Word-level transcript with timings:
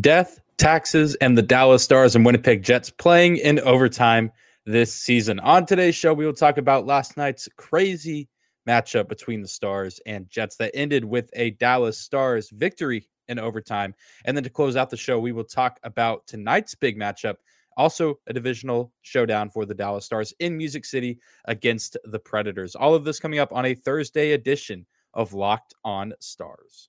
Death, 0.00 0.40
taxes, 0.56 1.16
and 1.16 1.36
the 1.36 1.42
Dallas 1.42 1.82
Stars 1.82 2.16
and 2.16 2.24
Winnipeg 2.24 2.62
Jets 2.62 2.88
playing 2.88 3.36
in 3.36 3.58
overtime 3.60 4.32
this 4.64 4.94
season. 4.94 5.38
On 5.40 5.66
today's 5.66 5.94
show, 5.94 6.14
we 6.14 6.24
will 6.24 6.32
talk 6.32 6.56
about 6.56 6.86
last 6.86 7.18
night's 7.18 7.46
crazy 7.58 8.30
matchup 8.66 9.06
between 9.06 9.42
the 9.42 9.48
Stars 9.48 10.00
and 10.06 10.30
Jets 10.30 10.56
that 10.56 10.70
ended 10.72 11.04
with 11.04 11.28
a 11.34 11.50
Dallas 11.50 11.98
Stars 11.98 12.48
victory 12.50 13.06
in 13.28 13.38
overtime. 13.38 13.94
And 14.24 14.34
then 14.34 14.44
to 14.44 14.50
close 14.50 14.76
out 14.76 14.88
the 14.88 14.96
show, 14.96 15.20
we 15.20 15.32
will 15.32 15.44
talk 15.44 15.78
about 15.82 16.26
tonight's 16.26 16.74
big 16.74 16.98
matchup, 16.98 17.36
also 17.76 18.18
a 18.26 18.32
divisional 18.32 18.94
showdown 19.02 19.50
for 19.50 19.66
the 19.66 19.74
Dallas 19.74 20.06
Stars 20.06 20.32
in 20.38 20.56
Music 20.56 20.86
City 20.86 21.18
against 21.44 21.98
the 22.04 22.18
Predators. 22.18 22.74
All 22.74 22.94
of 22.94 23.04
this 23.04 23.20
coming 23.20 23.40
up 23.40 23.52
on 23.52 23.66
a 23.66 23.74
Thursday 23.74 24.32
edition 24.32 24.86
of 25.12 25.34
Locked 25.34 25.74
On 25.84 26.14
Stars. 26.18 26.88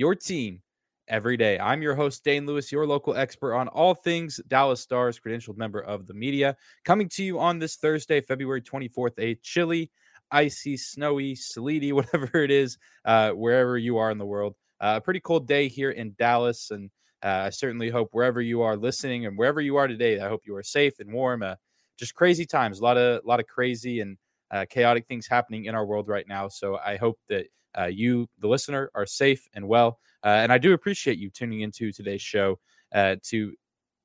Your 0.00 0.14
team 0.14 0.62
every 1.08 1.36
day. 1.36 1.58
I'm 1.58 1.82
your 1.82 1.94
host, 1.94 2.24
Dane 2.24 2.46
Lewis, 2.46 2.72
your 2.72 2.86
local 2.86 3.14
expert 3.14 3.54
on 3.54 3.68
all 3.68 3.92
things 3.92 4.40
Dallas 4.48 4.80
Stars, 4.80 5.20
credentialed 5.20 5.58
member 5.58 5.80
of 5.80 6.06
the 6.06 6.14
media, 6.14 6.56
coming 6.86 7.06
to 7.10 7.22
you 7.22 7.38
on 7.38 7.58
this 7.58 7.76
Thursday, 7.76 8.22
February 8.22 8.62
24th, 8.62 9.12
a 9.18 9.34
chilly, 9.42 9.90
icy, 10.30 10.78
snowy, 10.78 11.34
sleety, 11.34 11.92
whatever 11.92 12.42
it 12.42 12.50
is, 12.50 12.78
uh, 13.04 13.32
wherever 13.32 13.76
you 13.76 13.98
are 13.98 14.10
in 14.10 14.16
the 14.16 14.24
world. 14.24 14.54
Uh, 14.80 14.94
a 14.96 15.00
pretty 15.02 15.20
cold 15.20 15.46
day 15.46 15.68
here 15.68 15.90
in 15.90 16.14
Dallas, 16.18 16.70
and 16.70 16.88
uh, 17.22 17.42
I 17.44 17.50
certainly 17.50 17.90
hope 17.90 18.08
wherever 18.12 18.40
you 18.40 18.62
are 18.62 18.78
listening 18.78 19.26
and 19.26 19.36
wherever 19.36 19.60
you 19.60 19.76
are 19.76 19.86
today, 19.86 20.18
I 20.18 20.28
hope 20.28 20.44
you 20.46 20.56
are 20.56 20.62
safe 20.62 20.98
and 21.00 21.12
warm. 21.12 21.42
Uh, 21.42 21.56
just 21.98 22.14
crazy 22.14 22.46
times, 22.46 22.78
a 22.78 22.82
lot 22.82 22.96
of, 22.96 23.22
a 23.22 23.28
lot 23.28 23.38
of 23.38 23.46
crazy 23.46 24.00
and 24.00 24.16
uh, 24.50 24.66
chaotic 24.68 25.06
things 25.06 25.26
happening 25.26 25.66
in 25.66 25.74
our 25.74 25.86
world 25.86 26.08
right 26.08 26.26
now. 26.28 26.48
So 26.48 26.78
I 26.78 26.96
hope 26.96 27.18
that 27.28 27.46
uh, 27.78 27.86
you, 27.86 28.28
the 28.38 28.48
listener, 28.48 28.90
are 28.94 29.06
safe 29.06 29.46
and 29.54 29.66
well. 29.66 29.98
Uh, 30.24 30.28
and 30.28 30.52
I 30.52 30.58
do 30.58 30.72
appreciate 30.72 31.18
you 31.18 31.30
tuning 31.30 31.60
into 31.60 31.92
today's 31.92 32.22
show 32.22 32.58
uh, 32.94 33.16
to 33.24 33.54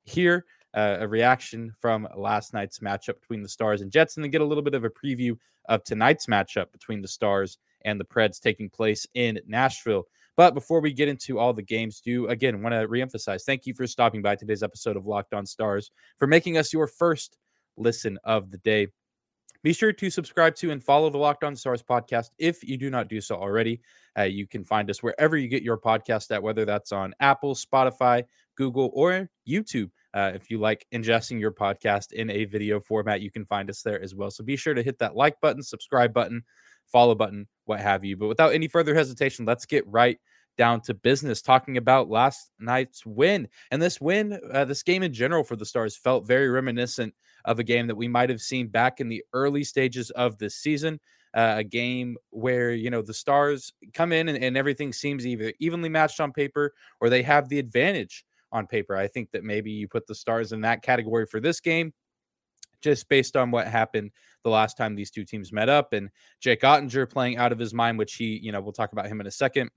hear 0.04 0.44
uh, 0.74 0.98
a 1.00 1.08
reaction 1.08 1.72
from 1.80 2.06
last 2.16 2.54
night's 2.54 2.78
matchup 2.80 3.20
between 3.20 3.42
the 3.42 3.48
Stars 3.48 3.80
and 3.80 3.90
Jets, 3.90 4.16
and 4.16 4.24
then 4.24 4.30
get 4.30 4.40
a 4.40 4.44
little 4.44 4.62
bit 4.62 4.74
of 4.74 4.84
a 4.84 4.90
preview 4.90 5.36
of 5.68 5.82
tonight's 5.84 6.26
matchup 6.26 6.70
between 6.72 7.02
the 7.02 7.08
Stars 7.08 7.58
and 7.84 7.98
the 7.98 8.04
Preds 8.04 8.40
taking 8.40 8.70
place 8.70 9.06
in 9.14 9.40
Nashville. 9.46 10.04
But 10.36 10.52
before 10.52 10.80
we 10.80 10.92
get 10.92 11.08
into 11.08 11.38
all 11.38 11.54
the 11.54 11.62
games, 11.62 12.00
do 12.00 12.28
again 12.28 12.62
want 12.62 12.74
to 12.74 12.86
reemphasize 12.86 13.42
thank 13.44 13.64
you 13.64 13.74
for 13.74 13.86
stopping 13.86 14.20
by 14.20 14.36
today's 14.36 14.62
episode 14.62 14.96
of 14.96 15.06
Locked 15.06 15.32
On 15.32 15.46
Stars, 15.46 15.90
for 16.18 16.26
making 16.26 16.58
us 16.58 16.72
your 16.72 16.86
first 16.86 17.38
listen 17.76 18.18
of 18.22 18.50
the 18.50 18.58
day. 18.58 18.88
Be 19.66 19.72
sure 19.72 19.92
to 19.92 20.10
subscribe 20.10 20.54
to 20.58 20.70
and 20.70 20.80
follow 20.80 21.10
the 21.10 21.18
Locked 21.18 21.42
On 21.42 21.56
Stars 21.56 21.82
podcast 21.82 22.30
if 22.38 22.62
you 22.62 22.76
do 22.76 22.88
not 22.88 23.08
do 23.08 23.20
so 23.20 23.34
already. 23.34 23.80
Uh, 24.16 24.22
you 24.22 24.46
can 24.46 24.62
find 24.64 24.88
us 24.88 25.02
wherever 25.02 25.36
you 25.36 25.48
get 25.48 25.64
your 25.64 25.76
podcast 25.76 26.30
at, 26.30 26.40
whether 26.40 26.64
that's 26.64 26.92
on 26.92 27.12
Apple, 27.18 27.52
Spotify, 27.56 28.22
Google, 28.56 28.92
or 28.94 29.28
YouTube. 29.44 29.90
Uh, 30.14 30.30
if 30.36 30.52
you 30.52 30.58
like 30.58 30.86
ingesting 30.94 31.40
your 31.40 31.50
podcast 31.50 32.12
in 32.12 32.30
a 32.30 32.44
video 32.44 32.78
format, 32.78 33.20
you 33.20 33.32
can 33.32 33.44
find 33.44 33.68
us 33.68 33.82
there 33.82 34.00
as 34.00 34.14
well. 34.14 34.30
So 34.30 34.44
be 34.44 34.54
sure 34.54 34.72
to 34.72 34.84
hit 34.84 35.00
that 35.00 35.16
like 35.16 35.40
button, 35.40 35.64
subscribe 35.64 36.14
button, 36.14 36.44
follow 36.86 37.16
button, 37.16 37.48
what 37.64 37.80
have 37.80 38.04
you. 38.04 38.16
But 38.16 38.28
without 38.28 38.54
any 38.54 38.68
further 38.68 38.94
hesitation, 38.94 39.46
let's 39.46 39.66
get 39.66 39.84
right 39.88 40.20
down 40.56 40.80
to 40.82 40.94
business, 40.94 41.42
talking 41.42 41.76
about 41.76 42.08
last 42.08 42.52
night's 42.60 43.04
win. 43.04 43.48
And 43.72 43.82
this 43.82 44.00
win, 44.00 44.38
uh, 44.52 44.64
this 44.64 44.84
game 44.84 45.02
in 45.02 45.12
general 45.12 45.42
for 45.42 45.56
the 45.56 45.66
Stars 45.66 45.96
felt 45.96 46.24
very 46.24 46.48
reminiscent 46.48 47.14
of 47.46 47.58
a 47.58 47.64
game 47.64 47.86
that 47.86 47.96
we 47.96 48.08
might 48.08 48.28
have 48.28 48.40
seen 48.40 48.68
back 48.68 49.00
in 49.00 49.08
the 49.08 49.22
early 49.32 49.64
stages 49.64 50.10
of 50.10 50.36
this 50.38 50.56
season. 50.56 51.00
Uh, 51.34 51.56
a 51.58 51.64
game 51.64 52.16
where 52.30 52.72
you 52.72 52.88
know 52.88 53.02
the 53.02 53.12
stars 53.12 53.72
come 53.92 54.10
in 54.10 54.28
and, 54.28 54.42
and 54.42 54.56
everything 54.56 54.92
seems 54.92 55.26
either 55.26 55.52
evenly 55.60 55.88
matched 55.88 56.18
on 56.18 56.32
paper 56.32 56.72
or 57.00 57.10
they 57.10 57.22
have 57.22 57.48
the 57.48 57.58
advantage 57.58 58.24
on 58.52 58.66
paper. 58.66 58.96
I 58.96 59.06
think 59.06 59.30
that 59.32 59.44
maybe 59.44 59.70
you 59.70 59.86
put 59.86 60.06
the 60.06 60.14
stars 60.14 60.52
in 60.52 60.62
that 60.62 60.82
category 60.82 61.26
for 61.26 61.40
this 61.40 61.60
game, 61.60 61.92
just 62.80 63.08
based 63.08 63.36
on 63.36 63.50
what 63.50 63.66
happened 63.66 64.12
the 64.44 64.50
last 64.50 64.78
time 64.78 64.94
these 64.94 65.10
two 65.10 65.24
teams 65.24 65.52
met 65.52 65.68
up, 65.68 65.92
and 65.92 66.08
Jake 66.40 66.62
Oettinger 66.62 67.10
playing 67.10 67.36
out 67.36 67.52
of 67.52 67.58
his 67.58 67.74
mind, 67.74 67.98
which 67.98 68.14
he, 68.14 68.38
you 68.42 68.52
know, 68.52 68.60
we'll 68.60 68.72
talk 68.72 68.92
about 68.92 69.06
him 69.06 69.20
in 69.20 69.26
a 69.26 69.30
second 69.30 69.70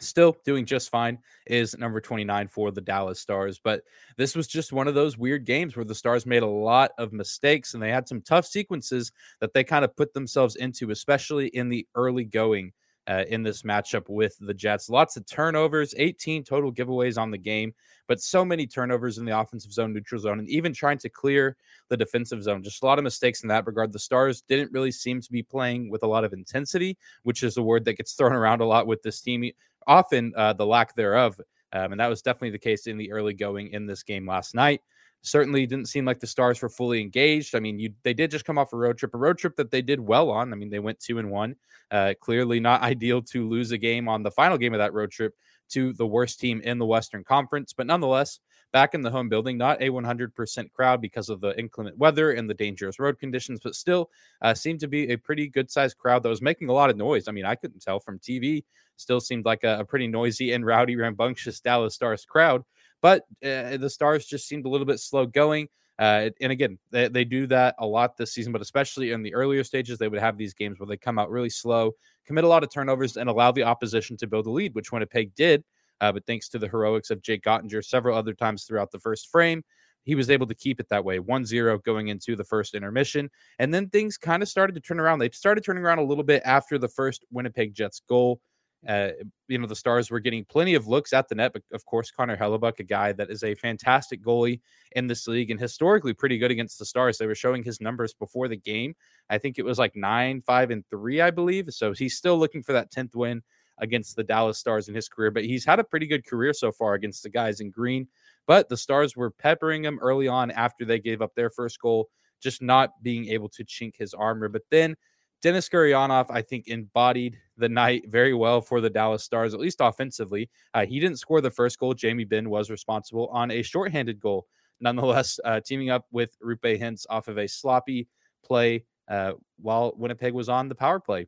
still 0.00 0.36
doing 0.44 0.66
just 0.66 0.90
fine 0.90 1.18
is 1.46 1.76
number 1.78 2.00
29 2.00 2.48
for 2.48 2.70
the 2.70 2.80
Dallas 2.80 3.20
Stars. 3.20 3.60
But 3.62 3.82
this 4.16 4.34
was 4.34 4.46
just 4.46 4.72
one 4.72 4.88
of 4.88 4.94
those 4.94 5.18
weird 5.18 5.44
games 5.44 5.76
where 5.76 5.84
the 5.84 5.94
Stars 5.94 6.26
made 6.26 6.42
a 6.42 6.46
lot 6.46 6.92
of 6.98 7.12
mistakes 7.12 7.74
and 7.74 7.82
they 7.82 7.90
had 7.90 8.08
some 8.08 8.20
tough 8.20 8.46
sequences 8.46 9.12
that 9.40 9.52
they 9.52 9.64
kind 9.64 9.84
of 9.84 9.96
put 9.96 10.12
themselves 10.12 10.56
into, 10.56 10.90
especially 10.90 11.48
in 11.48 11.68
the 11.68 11.86
early 11.94 12.24
going 12.24 12.72
uh, 13.06 13.24
in 13.28 13.42
this 13.42 13.62
matchup 13.62 14.08
with 14.08 14.36
the 14.40 14.54
Jets. 14.54 14.88
Lots 14.88 15.16
of 15.16 15.26
turnovers, 15.26 15.94
18 15.96 16.44
total 16.44 16.72
giveaways 16.72 17.18
on 17.20 17.30
the 17.30 17.38
game, 17.38 17.74
but 18.08 18.20
so 18.20 18.44
many 18.44 18.66
turnovers 18.66 19.18
in 19.18 19.24
the 19.24 19.38
offensive 19.38 19.72
zone, 19.72 19.92
neutral 19.92 20.20
zone, 20.20 20.38
and 20.38 20.48
even 20.48 20.72
trying 20.72 20.98
to 20.98 21.08
clear 21.08 21.56
the 21.88 21.96
defensive 21.96 22.42
zone. 22.42 22.62
Just 22.62 22.82
a 22.82 22.86
lot 22.86 22.98
of 22.98 23.04
mistakes 23.04 23.42
in 23.42 23.48
that 23.48 23.66
regard. 23.66 23.92
The 23.92 23.98
Stars 23.98 24.42
didn't 24.42 24.72
really 24.72 24.92
seem 24.92 25.20
to 25.20 25.32
be 25.32 25.42
playing 25.42 25.90
with 25.90 26.02
a 26.02 26.06
lot 26.06 26.24
of 26.24 26.32
intensity, 26.32 26.96
which 27.22 27.42
is 27.42 27.56
a 27.56 27.62
word 27.62 27.84
that 27.84 27.96
gets 27.98 28.14
thrown 28.14 28.32
around 28.34 28.60
a 28.60 28.66
lot 28.66 28.86
with 28.86 29.02
this 29.02 29.20
team 29.20 29.50
often 29.86 30.32
uh, 30.36 30.52
the 30.52 30.66
lack 30.66 30.94
thereof. 30.94 31.40
Um, 31.72 31.92
and 31.92 32.00
that 32.00 32.08
was 32.08 32.22
definitely 32.22 32.50
the 32.50 32.58
case 32.58 32.86
in 32.86 32.96
the 32.96 33.10
early 33.10 33.34
going 33.34 33.72
in 33.72 33.86
this 33.86 34.02
game 34.02 34.26
last 34.26 34.54
night. 34.54 34.80
Certainly 35.22 35.66
didn't 35.66 35.88
seem 35.88 36.04
like 36.04 36.20
the 36.20 36.26
Stars 36.26 36.60
were 36.60 36.68
fully 36.68 37.00
engaged. 37.00 37.54
I 37.54 37.60
mean, 37.60 37.78
you 37.78 37.90
they 38.02 38.14
did 38.14 38.30
just 38.30 38.44
come 38.44 38.58
off 38.58 38.72
a 38.72 38.76
road 38.76 38.98
trip, 38.98 39.14
a 39.14 39.18
road 39.18 39.38
trip 39.38 39.56
that 39.56 39.70
they 39.70 39.82
did 39.82 39.98
well 39.98 40.30
on. 40.30 40.52
I 40.52 40.56
mean, 40.56 40.70
they 40.70 40.78
went 40.78 41.00
two 41.00 41.18
and 41.18 41.30
one. 41.30 41.56
Uh, 41.90 42.12
clearly 42.20 42.60
not 42.60 42.82
ideal 42.92 43.22
to 43.22 43.48
lose 43.48 43.72
a 43.72 43.78
game 43.78 44.08
on 44.08 44.22
the 44.22 44.30
final 44.30 44.58
game 44.58 44.74
of 44.74 44.78
that 44.78 44.92
road 44.92 45.10
trip 45.10 45.34
to 45.70 45.92
the 45.94 46.06
worst 46.06 46.38
team 46.40 46.60
in 46.62 46.78
the 46.78 46.86
Western 46.86 47.24
Conference, 47.24 47.72
but 47.72 47.86
nonetheless, 47.86 48.38
back 48.74 48.92
in 48.92 49.02
the 49.02 49.10
home 49.10 49.28
building, 49.28 49.56
not 49.56 49.80
a 49.80 49.88
100% 49.88 50.72
crowd 50.72 51.00
because 51.00 51.28
of 51.28 51.40
the 51.40 51.56
inclement 51.56 51.96
weather 51.96 52.32
and 52.32 52.50
the 52.50 52.54
dangerous 52.54 52.98
road 52.98 53.20
conditions, 53.20 53.60
but 53.62 53.76
still 53.76 54.10
uh, 54.42 54.52
seemed 54.52 54.80
to 54.80 54.88
be 54.88 55.12
a 55.12 55.16
pretty 55.16 55.46
good 55.46 55.70
sized 55.70 55.96
crowd 55.96 56.24
that 56.24 56.28
was 56.28 56.42
making 56.42 56.68
a 56.68 56.72
lot 56.72 56.90
of 56.90 56.96
noise. 56.96 57.28
I 57.28 57.32
mean, 57.32 57.46
I 57.46 57.54
couldn't 57.54 57.80
tell 57.80 58.00
from 58.00 58.18
TV 58.18 58.64
still 58.96 59.20
seemed 59.20 59.44
like 59.44 59.62
a, 59.62 59.78
a 59.78 59.84
pretty 59.84 60.08
noisy 60.08 60.52
and 60.52 60.66
rowdy, 60.66 60.96
rambunctious 60.96 61.60
Dallas 61.60 61.94
Stars 61.94 62.24
crowd. 62.24 62.64
But 63.00 63.22
uh, 63.44 63.76
the 63.76 63.88
Stars 63.88 64.26
just 64.26 64.48
seemed 64.48 64.66
a 64.66 64.68
little 64.68 64.86
bit 64.86 64.98
slow 64.98 65.24
going. 65.24 65.68
Uh, 65.96 66.30
and 66.40 66.50
again, 66.50 66.76
they, 66.90 67.06
they 67.06 67.24
do 67.24 67.46
that 67.46 67.76
a 67.78 67.86
lot 67.86 68.16
this 68.16 68.32
season, 68.32 68.52
but 68.52 68.60
especially 68.62 69.12
in 69.12 69.22
the 69.22 69.34
earlier 69.34 69.62
stages, 69.62 69.98
they 69.98 70.08
would 70.08 70.18
have 70.18 70.36
these 70.36 70.52
games 70.52 70.80
where 70.80 70.88
they 70.88 70.96
come 70.96 71.18
out 71.18 71.30
really 71.30 71.50
slow, 71.50 71.92
commit 72.26 72.42
a 72.42 72.48
lot 72.48 72.64
of 72.64 72.72
turnovers, 72.72 73.16
and 73.16 73.28
allow 73.28 73.52
the 73.52 73.62
opposition 73.62 74.16
to 74.16 74.26
build 74.26 74.46
a 74.46 74.50
lead, 74.50 74.74
which 74.74 74.90
Winnipeg 74.90 75.32
did. 75.36 75.62
Uh, 76.00 76.12
but 76.12 76.26
thanks 76.26 76.48
to 76.50 76.58
the 76.58 76.68
heroics 76.68 77.10
of 77.10 77.22
Jake 77.22 77.44
Oettinger 77.44 77.84
several 77.84 78.16
other 78.16 78.34
times 78.34 78.64
throughout 78.64 78.90
the 78.90 78.98
first 78.98 79.30
frame, 79.30 79.62
he 80.04 80.14
was 80.14 80.30
able 80.30 80.46
to 80.46 80.54
keep 80.54 80.80
it 80.80 80.88
that 80.90 81.04
way 81.04 81.18
1 81.18 81.46
0 81.46 81.78
going 81.78 82.08
into 82.08 82.36
the 82.36 82.44
first 82.44 82.74
intermission. 82.74 83.30
And 83.58 83.72
then 83.72 83.88
things 83.88 84.16
kind 84.16 84.42
of 84.42 84.48
started 84.48 84.74
to 84.74 84.80
turn 84.80 85.00
around. 85.00 85.18
They 85.18 85.30
started 85.30 85.64
turning 85.64 85.82
around 85.82 85.98
a 85.98 86.04
little 86.04 86.24
bit 86.24 86.42
after 86.44 86.78
the 86.78 86.88
first 86.88 87.24
Winnipeg 87.30 87.74
Jets 87.74 88.00
goal. 88.08 88.40
Uh, 88.86 89.10
you 89.48 89.56
know, 89.56 89.66
the 89.66 89.74
Stars 89.74 90.10
were 90.10 90.20
getting 90.20 90.44
plenty 90.44 90.74
of 90.74 90.86
looks 90.86 91.14
at 91.14 91.26
the 91.28 91.34
net, 91.34 91.54
but 91.54 91.62
of 91.72 91.86
course, 91.86 92.10
Connor 92.10 92.36
Hellebuyck 92.36 92.80
a 92.80 92.82
guy 92.82 93.12
that 93.12 93.30
is 93.30 93.42
a 93.42 93.54
fantastic 93.54 94.22
goalie 94.22 94.60
in 94.92 95.06
this 95.06 95.26
league 95.26 95.50
and 95.50 95.58
historically 95.58 96.12
pretty 96.12 96.36
good 96.36 96.50
against 96.50 96.78
the 96.78 96.84
Stars. 96.84 97.16
They 97.16 97.26
were 97.26 97.34
showing 97.34 97.62
his 97.62 97.80
numbers 97.80 98.12
before 98.12 98.46
the 98.46 98.56
game. 98.56 98.94
I 99.30 99.38
think 99.38 99.58
it 99.58 99.64
was 99.64 99.78
like 99.78 99.96
nine, 99.96 100.42
five, 100.42 100.70
and 100.70 100.84
three, 100.90 101.22
I 101.22 101.30
believe. 101.30 101.68
So 101.70 101.94
he's 101.94 102.16
still 102.18 102.36
looking 102.36 102.62
for 102.62 102.74
that 102.74 102.92
10th 102.92 103.14
win 103.14 103.42
against 103.78 104.16
the 104.16 104.24
Dallas 104.24 104.58
Stars 104.58 104.88
in 104.88 104.94
his 104.94 105.08
career, 105.08 105.30
but 105.30 105.44
he's 105.44 105.64
had 105.64 105.78
a 105.78 105.84
pretty 105.84 106.06
good 106.06 106.26
career 106.26 106.52
so 106.52 106.70
far 106.70 106.94
against 106.94 107.22
the 107.22 107.30
guys 107.30 107.60
in 107.60 107.70
green. 107.70 108.06
But 108.46 108.68
the 108.68 108.76
Stars 108.76 109.16
were 109.16 109.30
peppering 109.30 109.84
him 109.84 109.98
early 110.02 110.28
on 110.28 110.50
after 110.50 110.84
they 110.84 110.98
gave 110.98 111.22
up 111.22 111.34
their 111.34 111.50
first 111.50 111.80
goal, 111.80 112.08
just 112.42 112.62
not 112.62 112.90
being 113.02 113.28
able 113.28 113.48
to 113.50 113.64
chink 113.64 113.96
his 113.96 114.14
armor. 114.14 114.48
But 114.48 114.62
then 114.70 114.96
Denis 115.44 115.68
Gurianov, 115.68 116.26
I 116.30 116.42
think, 116.42 116.68
embodied 116.68 117.36
the 117.56 117.68
night 117.68 118.04
very 118.08 118.32
well 118.32 118.60
for 118.60 118.80
the 118.80 118.90
Dallas 118.90 119.24
Stars, 119.24 119.54
at 119.54 119.60
least 119.60 119.78
offensively. 119.80 120.48
Uh, 120.72 120.86
he 120.86 120.98
didn't 121.00 121.18
score 121.18 121.40
the 121.40 121.50
first 121.50 121.78
goal. 121.78 121.94
Jamie 121.94 122.24
Benn 122.24 122.48
was 122.48 122.70
responsible 122.70 123.28
on 123.28 123.50
a 123.50 123.62
shorthanded 123.62 124.20
goal. 124.20 124.46
Nonetheless, 124.80 125.38
uh, 125.44 125.60
teaming 125.60 125.90
up 125.90 126.06
with 126.12 126.36
Roope 126.42 126.80
Hintz 126.80 127.04
off 127.10 127.28
of 127.28 127.38
a 127.38 127.46
sloppy 127.46 128.08
play 128.44 128.84
uh, 129.08 129.32
while 129.60 129.92
Winnipeg 129.96 130.32
was 130.32 130.48
on 130.48 130.68
the 130.68 130.74
power 130.74 131.00
play. 131.00 131.26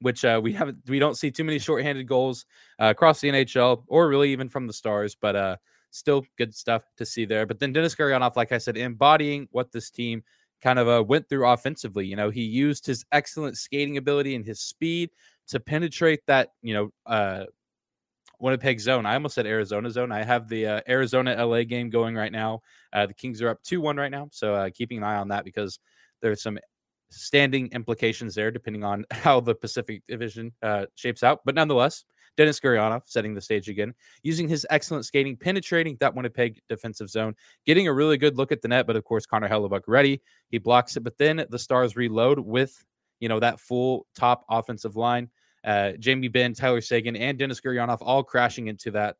Which 0.00 0.24
uh, 0.24 0.40
we 0.42 0.52
haven't 0.52 0.78
we 0.88 0.98
don't 0.98 1.16
see 1.16 1.30
too 1.30 1.44
many 1.44 1.58
shorthanded 1.58 2.06
goals 2.06 2.46
uh, 2.80 2.86
across 2.86 3.20
the 3.20 3.28
NHL 3.28 3.84
or 3.86 4.08
really 4.08 4.32
even 4.32 4.48
from 4.48 4.66
the 4.66 4.72
Stars, 4.72 5.14
but 5.14 5.36
uh, 5.36 5.56
still 5.90 6.24
good 6.38 6.54
stuff 6.54 6.84
to 6.96 7.06
see 7.06 7.24
there. 7.24 7.46
But 7.46 7.58
then 7.58 7.72
Denis 7.72 7.94
Gurianov, 7.94 8.36
like 8.36 8.52
I 8.52 8.58
said, 8.58 8.76
embodying 8.76 9.48
what 9.50 9.72
this 9.72 9.90
team 9.90 10.22
kind 10.62 10.78
of 10.78 10.88
uh, 10.88 11.02
went 11.02 11.28
through 11.28 11.46
offensively. 11.46 12.06
You 12.06 12.16
know, 12.16 12.30
he 12.30 12.42
used 12.42 12.86
his 12.86 13.04
excellent 13.12 13.56
skating 13.56 13.96
ability 13.96 14.34
and 14.34 14.44
his 14.44 14.60
speed 14.60 15.10
to 15.48 15.60
penetrate 15.60 16.20
that 16.26 16.50
you 16.62 16.74
know 16.74 16.90
uh, 17.06 17.44
Winnipeg 18.40 18.80
zone. 18.80 19.06
I 19.06 19.14
almost 19.14 19.34
said 19.34 19.46
Arizona 19.46 19.90
zone. 19.90 20.12
I 20.12 20.24
have 20.24 20.48
the 20.48 20.66
uh, 20.66 20.80
Arizona 20.88 21.44
LA 21.44 21.62
game 21.64 21.90
going 21.90 22.14
right 22.14 22.32
now. 22.32 22.62
Uh, 22.92 23.06
the 23.06 23.14
Kings 23.14 23.42
are 23.42 23.48
up 23.48 23.62
2 23.62 23.80
1 23.80 23.96
right 23.96 24.10
now. 24.10 24.28
So 24.32 24.54
uh, 24.54 24.70
keeping 24.70 24.98
an 24.98 25.04
eye 25.04 25.16
on 25.16 25.28
that 25.28 25.44
because 25.44 25.78
there's 26.22 26.42
some 26.42 26.58
standing 27.10 27.68
implications 27.72 28.34
there, 28.34 28.50
depending 28.50 28.84
on 28.84 29.04
how 29.10 29.40
the 29.40 29.54
Pacific 29.54 30.02
Division 30.08 30.52
uh, 30.62 30.86
shapes 30.94 31.22
out. 31.22 31.40
But 31.44 31.54
nonetheless, 31.54 32.04
Denis 32.36 32.60
Gurianov 32.60 33.02
setting 33.06 33.34
the 33.34 33.40
stage 33.40 33.68
again, 33.68 33.92
using 34.22 34.48
his 34.48 34.66
excellent 34.70 35.04
skating, 35.04 35.36
penetrating 35.36 35.96
that 36.00 36.14
Winnipeg 36.14 36.60
defensive 36.68 37.10
zone, 37.10 37.34
getting 37.66 37.88
a 37.88 37.92
really 37.92 38.16
good 38.16 38.36
look 38.36 38.52
at 38.52 38.62
the 38.62 38.68
net. 38.68 38.86
But 38.86 38.96
of 38.96 39.04
course, 39.04 39.26
Connor 39.26 39.48
Hellebuyck 39.48 39.82
ready. 39.86 40.22
He 40.48 40.58
blocks 40.58 40.96
it, 40.96 41.00
but 41.00 41.18
then 41.18 41.44
the 41.50 41.58
Stars 41.58 41.96
reload 41.96 42.38
with 42.38 42.84
you 43.18 43.28
know 43.28 43.40
that 43.40 43.60
full 43.60 44.06
top 44.14 44.44
offensive 44.48 44.96
line. 44.96 45.28
Uh, 45.62 45.92
Jamie 45.98 46.28
Benn, 46.28 46.54
Tyler 46.54 46.80
Seguin, 46.80 47.16
and 47.16 47.38
Denis 47.38 47.60
Gurianov 47.60 47.98
all 48.00 48.22
crashing 48.22 48.68
into 48.68 48.90
that 48.92 49.16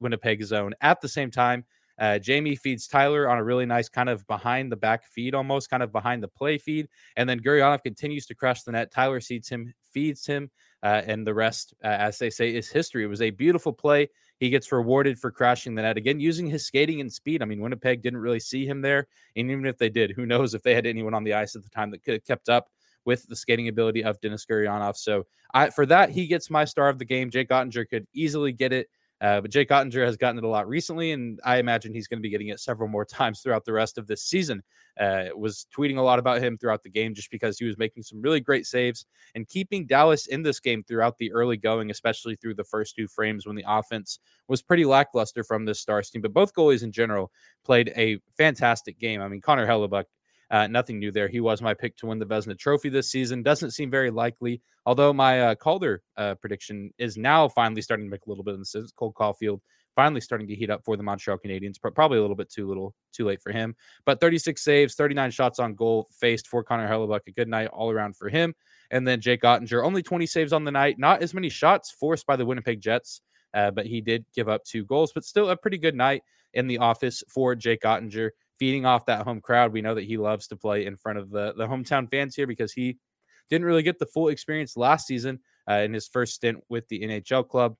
Winnipeg 0.00 0.42
zone 0.42 0.74
at 0.80 1.00
the 1.00 1.08
same 1.08 1.30
time. 1.30 1.64
Uh, 1.98 2.18
Jamie 2.18 2.56
feeds 2.56 2.86
Tyler 2.86 3.28
on 3.28 3.38
a 3.38 3.44
really 3.44 3.66
nice 3.66 3.88
kind 3.88 4.08
of 4.08 4.26
behind 4.26 4.70
the 4.70 4.76
back 4.76 5.04
feed, 5.04 5.34
almost 5.34 5.70
kind 5.70 5.82
of 5.82 5.92
behind 5.92 6.22
the 6.22 6.28
play 6.28 6.58
feed. 6.58 6.88
And 7.16 7.28
then 7.28 7.40
Gurianov 7.40 7.82
continues 7.82 8.26
to 8.26 8.34
crush 8.34 8.62
the 8.62 8.72
net. 8.72 8.92
Tyler 8.92 9.20
seeds 9.20 9.48
him, 9.48 9.72
feeds 9.92 10.26
him, 10.26 10.50
uh, 10.82 11.02
and 11.06 11.26
the 11.26 11.34
rest, 11.34 11.74
uh, 11.82 11.88
as 11.88 12.18
they 12.18 12.30
say, 12.30 12.54
is 12.54 12.68
history. 12.68 13.04
It 13.04 13.08
was 13.08 13.22
a 13.22 13.30
beautiful 13.30 13.72
play. 13.72 14.08
He 14.38 14.50
gets 14.50 14.70
rewarded 14.70 15.18
for 15.18 15.30
crashing 15.30 15.74
the 15.74 15.82
net 15.82 15.96
again, 15.96 16.20
using 16.20 16.46
his 16.46 16.66
skating 16.66 17.00
and 17.00 17.10
speed. 17.10 17.42
I 17.42 17.46
mean, 17.46 17.60
Winnipeg 17.60 18.02
didn't 18.02 18.20
really 18.20 18.40
see 18.40 18.66
him 18.66 18.82
there. 18.82 19.08
And 19.34 19.50
even 19.50 19.64
if 19.64 19.78
they 19.78 19.88
did, 19.88 20.10
who 20.10 20.26
knows 20.26 20.54
if 20.54 20.62
they 20.62 20.74
had 20.74 20.86
anyone 20.86 21.14
on 21.14 21.24
the 21.24 21.34
ice 21.34 21.56
at 21.56 21.62
the 21.62 21.70
time 21.70 21.90
that 21.92 22.02
could 22.02 22.14
have 22.14 22.24
kept 22.24 22.48
up 22.48 22.68
with 23.06 23.26
the 23.28 23.36
skating 23.36 23.68
ability 23.68 24.04
of 24.04 24.20
Denis 24.20 24.44
Gurianov. 24.44 24.96
So 24.96 25.26
I, 25.54 25.70
for 25.70 25.86
that, 25.86 26.10
he 26.10 26.26
gets 26.26 26.50
my 26.50 26.66
star 26.66 26.88
of 26.88 26.98
the 26.98 27.04
game. 27.04 27.30
Jake 27.30 27.48
Oettinger 27.48 27.88
could 27.88 28.06
easily 28.12 28.52
get 28.52 28.72
it. 28.72 28.88
Uh, 29.20 29.40
but 29.40 29.50
Jake 29.50 29.70
Oettinger 29.70 30.04
has 30.04 30.16
gotten 30.16 30.38
it 30.38 30.44
a 30.44 30.48
lot 30.48 30.68
recently, 30.68 31.12
and 31.12 31.40
I 31.44 31.56
imagine 31.56 31.94
he's 31.94 32.06
going 32.06 32.18
to 32.18 32.22
be 32.22 32.28
getting 32.28 32.48
it 32.48 32.60
several 32.60 32.88
more 32.88 33.04
times 33.06 33.40
throughout 33.40 33.64
the 33.64 33.72
rest 33.72 33.98
of 33.98 34.06
this 34.06 34.22
season. 34.22 34.62
Uh, 35.00 35.26
was 35.34 35.66
tweeting 35.76 35.98
a 35.98 36.02
lot 36.02 36.18
about 36.18 36.42
him 36.42 36.56
throughout 36.56 36.82
the 36.82 36.90
game 36.90 37.14
just 37.14 37.30
because 37.30 37.58
he 37.58 37.66
was 37.66 37.76
making 37.76 38.02
some 38.02 38.20
really 38.22 38.40
great 38.40 38.66
saves 38.66 39.04
and 39.34 39.46
keeping 39.48 39.86
Dallas 39.86 40.26
in 40.26 40.42
this 40.42 40.58
game 40.58 40.82
throughout 40.82 41.18
the 41.18 41.32
early 41.32 41.56
going, 41.56 41.90
especially 41.90 42.36
through 42.36 42.54
the 42.54 42.64
first 42.64 42.94
two 42.96 43.06
frames 43.06 43.46
when 43.46 43.56
the 43.56 43.64
offense 43.66 44.18
was 44.48 44.62
pretty 44.62 44.84
lackluster 44.84 45.44
from 45.44 45.64
this 45.64 45.80
Stars 45.80 46.10
team. 46.10 46.22
But 46.22 46.32
both 46.32 46.54
goalies 46.54 46.82
in 46.82 46.92
general 46.92 47.30
played 47.64 47.92
a 47.96 48.18
fantastic 48.36 48.98
game. 48.98 49.20
I 49.20 49.28
mean, 49.28 49.40
Connor 49.40 49.66
Hellebuyck 49.66 50.04
uh, 50.50 50.66
nothing 50.66 50.98
new 50.98 51.10
there. 51.10 51.28
He 51.28 51.40
was 51.40 51.60
my 51.60 51.74
pick 51.74 51.96
to 51.98 52.06
win 52.06 52.18
the 52.18 52.26
Vezina 52.26 52.58
Trophy 52.58 52.88
this 52.88 53.10
season. 53.10 53.42
Doesn't 53.42 53.72
seem 53.72 53.90
very 53.90 54.10
likely, 54.10 54.60
although 54.84 55.12
my 55.12 55.40
uh, 55.40 55.54
Calder 55.54 56.02
uh, 56.16 56.34
prediction 56.36 56.92
is 56.98 57.16
now 57.16 57.48
finally 57.48 57.82
starting 57.82 58.06
to 58.06 58.10
make 58.10 58.26
a 58.26 58.28
little 58.28 58.44
bit 58.44 58.54
of 58.54 58.66
sense. 58.66 58.92
Cole 58.92 59.12
Caufield 59.12 59.60
finally 59.96 60.20
starting 60.20 60.46
to 60.46 60.54
heat 60.54 60.70
up 60.70 60.84
for 60.84 60.96
the 60.96 61.02
Montreal 61.02 61.38
Canadiens, 61.38 61.76
but 61.82 61.94
probably 61.94 62.18
a 62.18 62.20
little 62.20 62.36
bit 62.36 62.50
too 62.50 62.68
little, 62.68 62.94
too 63.12 63.24
late 63.24 63.42
for 63.42 63.50
him. 63.50 63.74
But 64.04 64.20
36 64.20 64.62
saves, 64.62 64.94
39 64.94 65.30
shots 65.30 65.58
on 65.58 65.74
goal 65.74 66.08
faced 66.12 66.46
for 66.46 66.62
Connor 66.62 66.88
Hellebuyck. 66.88 67.20
A 67.26 67.32
good 67.32 67.48
night 67.48 67.68
all 67.68 67.90
around 67.90 68.14
for 68.14 68.28
him. 68.28 68.54
And 68.90 69.08
then 69.08 69.20
Jake 69.20 69.42
Oettinger, 69.42 69.84
only 69.84 70.02
20 70.02 70.26
saves 70.26 70.52
on 70.52 70.64
the 70.64 70.70
night. 70.70 70.98
Not 70.98 71.22
as 71.22 71.34
many 71.34 71.48
shots 71.48 71.90
forced 71.90 72.26
by 72.26 72.36
the 72.36 72.44
Winnipeg 72.44 72.80
Jets, 72.80 73.22
uh, 73.54 73.70
but 73.70 73.86
he 73.86 74.00
did 74.00 74.24
give 74.34 74.48
up 74.48 74.64
two 74.64 74.84
goals, 74.84 75.12
but 75.12 75.24
still 75.24 75.48
a 75.48 75.56
pretty 75.56 75.78
good 75.78 75.96
night 75.96 76.22
in 76.52 76.66
the 76.66 76.78
office 76.78 77.24
for 77.28 77.54
Jake 77.54 77.82
Oettinger 77.82 78.30
feeding 78.58 78.86
off 78.86 79.06
that 79.06 79.22
home 79.22 79.40
crowd. 79.40 79.72
We 79.72 79.82
know 79.82 79.94
that 79.94 80.04
he 80.04 80.16
loves 80.16 80.48
to 80.48 80.56
play 80.56 80.86
in 80.86 80.96
front 80.96 81.18
of 81.18 81.30
the, 81.30 81.54
the 81.56 81.66
hometown 81.66 82.10
fans 82.10 82.34
here 82.34 82.46
because 82.46 82.72
he 82.72 82.98
didn't 83.50 83.66
really 83.66 83.82
get 83.82 83.98
the 83.98 84.06
full 84.06 84.28
experience 84.28 84.76
last 84.76 85.06
season 85.06 85.40
uh, 85.70 85.74
in 85.74 85.92
his 85.92 86.08
first 86.08 86.34
stint 86.34 86.58
with 86.68 86.86
the 86.88 87.00
NHL 87.00 87.48
club. 87.48 87.76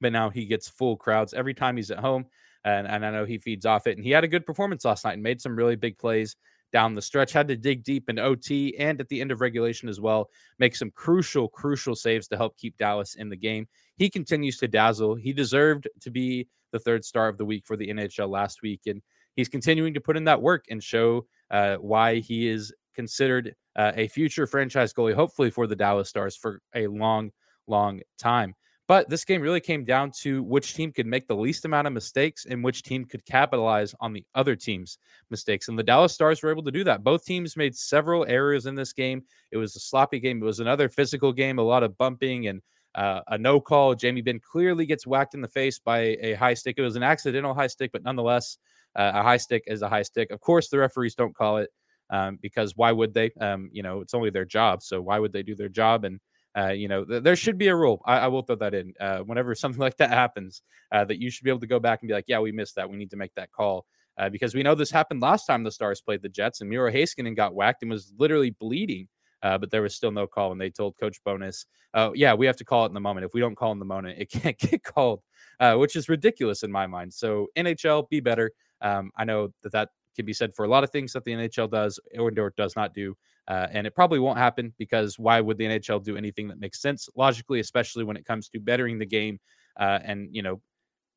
But 0.00 0.12
now 0.12 0.30
he 0.30 0.46
gets 0.46 0.68
full 0.68 0.96
crowds 0.96 1.34
every 1.34 1.54
time 1.54 1.76
he's 1.76 1.90
at 1.90 1.98
home. 1.98 2.26
And, 2.64 2.86
and 2.86 3.04
I 3.04 3.10
know 3.10 3.24
he 3.24 3.38
feeds 3.38 3.66
off 3.66 3.86
it. 3.86 3.96
And 3.96 4.04
he 4.04 4.10
had 4.10 4.24
a 4.24 4.28
good 4.28 4.46
performance 4.46 4.84
last 4.84 5.04
night 5.04 5.14
and 5.14 5.22
made 5.22 5.40
some 5.40 5.56
really 5.56 5.76
big 5.76 5.98
plays 5.98 6.36
down 6.72 6.94
the 6.94 7.02
stretch. 7.02 7.32
Had 7.32 7.48
to 7.48 7.56
dig 7.56 7.84
deep 7.84 8.08
in 8.08 8.18
OT 8.18 8.76
and 8.78 9.00
at 9.00 9.08
the 9.08 9.20
end 9.20 9.32
of 9.32 9.40
regulation 9.40 9.88
as 9.88 10.00
well. 10.00 10.30
Make 10.58 10.76
some 10.76 10.90
crucial, 10.90 11.48
crucial 11.48 11.94
saves 11.94 12.28
to 12.28 12.36
help 12.36 12.56
keep 12.56 12.76
Dallas 12.76 13.14
in 13.14 13.28
the 13.28 13.36
game. 13.36 13.66
He 13.96 14.08
continues 14.10 14.58
to 14.58 14.68
dazzle. 14.68 15.14
He 15.14 15.32
deserved 15.32 15.88
to 16.00 16.10
be 16.10 16.48
the 16.72 16.78
third 16.78 17.04
star 17.04 17.28
of 17.28 17.38
the 17.38 17.44
week 17.44 17.64
for 17.66 17.76
the 17.76 17.88
NHL 17.88 18.28
last 18.28 18.62
week. 18.62 18.82
And 18.86 19.02
he's 19.36 19.48
continuing 19.48 19.94
to 19.94 20.00
put 20.00 20.16
in 20.16 20.24
that 20.24 20.40
work 20.40 20.64
and 20.70 20.82
show 20.82 21.26
uh, 21.50 21.76
why 21.76 22.16
he 22.16 22.48
is 22.48 22.72
considered 22.94 23.54
uh, 23.76 23.92
a 23.94 24.08
future 24.08 24.46
franchise 24.46 24.92
goalie, 24.92 25.14
hopefully 25.14 25.50
for 25.50 25.66
the 25.66 25.76
Dallas 25.76 26.08
Stars 26.08 26.36
for 26.36 26.60
a 26.74 26.86
long, 26.86 27.30
long 27.66 28.00
time. 28.18 28.54
But 28.90 29.08
this 29.08 29.24
game 29.24 29.40
really 29.40 29.60
came 29.60 29.84
down 29.84 30.10
to 30.22 30.42
which 30.42 30.74
team 30.74 30.90
could 30.90 31.06
make 31.06 31.28
the 31.28 31.36
least 31.36 31.64
amount 31.64 31.86
of 31.86 31.92
mistakes 31.92 32.46
and 32.46 32.64
which 32.64 32.82
team 32.82 33.04
could 33.04 33.24
capitalize 33.24 33.94
on 34.00 34.12
the 34.12 34.24
other 34.34 34.56
team's 34.56 34.98
mistakes. 35.30 35.68
And 35.68 35.78
the 35.78 35.84
Dallas 35.84 36.12
Stars 36.12 36.42
were 36.42 36.50
able 36.50 36.64
to 36.64 36.72
do 36.72 36.82
that. 36.82 37.04
Both 37.04 37.24
teams 37.24 37.56
made 37.56 37.76
several 37.76 38.26
errors 38.26 38.66
in 38.66 38.74
this 38.74 38.92
game. 38.92 39.22
It 39.52 39.58
was 39.58 39.76
a 39.76 39.78
sloppy 39.80 40.18
game. 40.18 40.42
It 40.42 40.44
was 40.44 40.58
another 40.58 40.88
physical 40.88 41.32
game, 41.32 41.60
a 41.60 41.62
lot 41.62 41.84
of 41.84 41.96
bumping 41.98 42.48
and 42.48 42.60
uh, 42.94 43.20
a 43.28 43.38
no 43.38 43.60
call. 43.60 43.94
Jamie 43.94 44.20
Benn 44.20 44.40
clearly 44.40 44.86
gets 44.86 45.06
whacked 45.06 45.34
in 45.34 45.40
the 45.40 45.48
face 45.48 45.78
by 45.78 46.16
a 46.20 46.34
high 46.34 46.54
stick. 46.54 46.76
It 46.78 46.82
was 46.82 46.96
an 46.96 47.02
accidental 47.02 47.54
high 47.54 47.68
stick, 47.68 47.90
but 47.92 48.02
nonetheless, 48.02 48.58
uh, 48.96 49.12
a 49.14 49.22
high 49.22 49.36
stick 49.36 49.64
is 49.66 49.82
a 49.82 49.88
high 49.88 50.02
stick. 50.02 50.30
Of 50.30 50.40
course, 50.40 50.68
the 50.68 50.78
referees 50.78 51.14
don't 51.14 51.34
call 51.34 51.58
it 51.58 51.70
um, 52.10 52.38
because 52.42 52.76
why 52.76 52.92
would 52.92 53.14
they? 53.14 53.30
Um, 53.40 53.70
you 53.72 53.82
know, 53.82 54.00
it's 54.00 54.14
only 54.14 54.30
their 54.30 54.44
job. 54.44 54.82
So 54.82 55.00
why 55.00 55.18
would 55.18 55.32
they 55.32 55.42
do 55.42 55.54
their 55.54 55.68
job? 55.68 56.04
And 56.04 56.20
uh, 56.58 56.68
you 56.68 56.88
know, 56.88 57.04
th- 57.04 57.22
there 57.22 57.36
should 57.36 57.58
be 57.58 57.68
a 57.68 57.76
rule. 57.76 58.02
I, 58.04 58.18
I 58.18 58.26
will 58.26 58.42
throw 58.42 58.56
that 58.56 58.74
in. 58.74 58.92
Uh, 59.00 59.18
whenever 59.20 59.54
something 59.54 59.80
like 59.80 59.96
that 59.98 60.10
happens, 60.10 60.62
uh, 60.92 61.04
that 61.04 61.18
you 61.20 61.30
should 61.30 61.44
be 61.44 61.50
able 61.50 61.60
to 61.60 61.66
go 61.66 61.78
back 61.78 62.02
and 62.02 62.08
be 62.08 62.14
like, 62.14 62.24
yeah, 62.26 62.40
we 62.40 62.52
missed 62.52 62.74
that. 62.76 62.90
We 62.90 62.96
need 62.96 63.10
to 63.10 63.16
make 63.16 63.34
that 63.34 63.52
call. 63.52 63.86
Uh, 64.18 64.28
because 64.28 64.54
we 64.54 64.62
know 64.62 64.74
this 64.74 64.90
happened 64.90 65.22
last 65.22 65.46
time 65.46 65.62
the 65.62 65.70
Stars 65.70 66.02
played 66.02 66.20
the 66.20 66.28
Jets 66.28 66.60
and 66.60 66.68
Miro 66.68 66.92
Heiskanen 66.92 67.34
got 67.34 67.54
whacked 67.54 67.82
and 67.82 67.90
was 67.90 68.12
literally 68.18 68.50
bleeding. 68.50 69.08
Uh, 69.42 69.58
but 69.58 69.70
there 69.70 69.82
was 69.82 69.94
still 69.94 70.10
no 70.10 70.26
call, 70.26 70.52
and 70.52 70.60
they 70.60 70.70
told 70.70 70.96
Coach 70.98 71.18
Bowness, 71.24 71.66
uh, 71.94 72.10
"Yeah, 72.14 72.34
we 72.34 72.46
have 72.46 72.56
to 72.56 72.64
call 72.64 72.84
it 72.84 72.88
in 72.88 72.94
the 72.94 73.00
moment. 73.00 73.24
If 73.24 73.34
we 73.34 73.40
don't 73.40 73.54
call 73.56 73.72
in 73.72 73.78
the 73.78 73.84
moment, 73.84 74.18
it 74.18 74.26
can't 74.30 74.58
get 74.58 74.82
called," 74.84 75.22
uh, 75.60 75.76
which 75.76 75.96
is 75.96 76.08
ridiculous 76.08 76.62
in 76.62 76.70
my 76.72 76.86
mind. 76.86 77.12
So 77.14 77.48
NHL, 77.56 78.08
be 78.08 78.20
better. 78.20 78.52
Um, 78.80 79.10
I 79.16 79.24
know 79.24 79.52
that 79.62 79.72
that 79.72 79.90
can 80.16 80.26
be 80.26 80.32
said 80.32 80.54
for 80.54 80.64
a 80.64 80.68
lot 80.68 80.84
of 80.84 80.90
things 80.90 81.12
that 81.12 81.24
the 81.24 81.32
NHL 81.32 81.70
does 81.70 81.98
or 82.18 82.30
does 82.30 82.76
not 82.76 82.94
do. 82.94 83.16
Uh, 83.48 83.66
and 83.72 83.86
it 83.86 83.94
probably 83.94 84.18
won't 84.18 84.38
happen 84.38 84.72
because 84.78 85.18
why 85.18 85.40
would 85.40 85.58
the 85.58 85.64
NHL 85.64 85.98
do 86.02 86.16
anything 86.16 86.48
that 86.48 86.60
makes 86.60 86.80
sense 86.80 87.08
logically, 87.16 87.60
especially 87.60 88.04
when 88.04 88.16
it 88.16 88.24
comes 88.24 88.48
to 88.48 88.60
bettering 88.60 88.98
the 88.98 89.06
game 89.06 89.40
uh, 89.78 89.98
and, 90.04 90.28
you 90.32 90.42
know, 90.42 90.60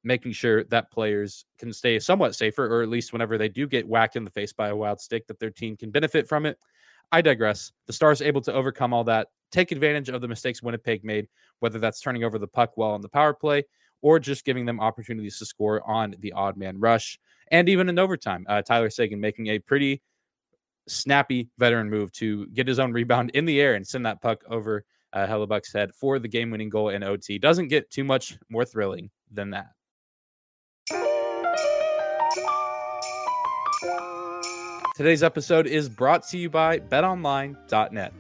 making 0.03 0.34
sure 0.34 0.63
that 0.65 0.92
players 0.92 1.46
can 1.58 1.72
stay 1.72 2.00
somewhat 2.00 2.36
safer, 2.36 2.65
or 2.65 2.82
at 2.84 2.89
least 2.89 3.13
whenever 3.13 3.38
they 3.38 3.50
do 3.50 3.68
get 3.68 3.88
whacked 3.88 4.15
in 4.15 4.24
the 4.24 4.32
face 4.32 4.51
by 4.53 4.70
a 4.70 4.75
wild 4.75 5.00
stick, 5.00 5.27
that 5.27 5.39
their 5.39 5.51
team 5.51 5.77
can 5.77 5.92
benefit 5.92 6.27
from 6.27 6.46
it. 6.46 6.58
I 7.13 7.22
digress. 7.22 7.72
The 7.86 7.93
Stars 7.93 8.24
able 8.24 8.41
to 8.41 8.53
overcome 8.53 8.91
all 8.91 9.03
that, 9.03 9.27
take 9.51 9.72
advantage 9.72 10.10
of 10.10 10.20
the 10.20 10.27
mistakes 10.27 10.63
Winnipeg 10.63 11.03
made, 11.03 11.27
whether 11.60 11.77
that's 11.77 12.01
turning 12.01 12.24
over 12.24 12.39
the 12.39 12.48
puck 12.48 12.75
well 12.75 12.89
on 12.89 13.01
the 13.01 13.08
power 13.08 13.36
play 13.36 13.63
or 14.01 14.17
just 14.17 14.43
giving 14.43 14.65
them 14.65 14.79
opportunities 14.79 15.38
to 15.38 15.46
score 15.46 15.88
on 15.88 16.15
the 16.22 16.34
odd 16.34 16.58
man 16.58 16.79
rush. 16.79 17.20
And 17.51 17.70
even 17.70 17.88
in 17.88 18.00
overtime, 18.00 18.48
uh, 18.50 18.63
Tyler 18.63 18.89
Seguin 18.89 19.20
making 19.22 19.48
a 19.48 19.60
pretty 19.60 20.01
snappy 20.88 21.50
veteran 21.60 21.88
move 21.88 22.12
to 22.13 22.48
get 22.48 22.67
his 22.67 22.79
own 22.79 22.91
rebound 22.91 23.29
in 23.36 23.46
the 23.46 23.62
air 23.62 23.75
and 23.75 23.88
send 23.88 24.08
that 24.08 24.20
puck 24.20 24.43
over 24.50 24.84
uh, 25.13 25.27
Hellebuyck's 25.27 25.72
head 25.72 25.93
for 25.93 26.17
the 26.17 26.27
game 26.27 26.50
winning 26.50 26.70
goal 26.70 26.89
in 26.89 27.03
OT. 27.03 27.38
Doesn't 27.38 27.67
get 27.67 27.91
too 27.91 28.03
much 28.03 28.39
more 28.50 28.65
thrilling 28.65 29.12
than 29.32 29.51
that. 29.51 29.67
Today's 34.96 35.24
episode 35.24 35.66
is 35.66 35.90
brought 35.90 36.22
to 36.28 36.38
you 36.38 36.52
by 36.52 36.78
betonline.net. 36.78 38.14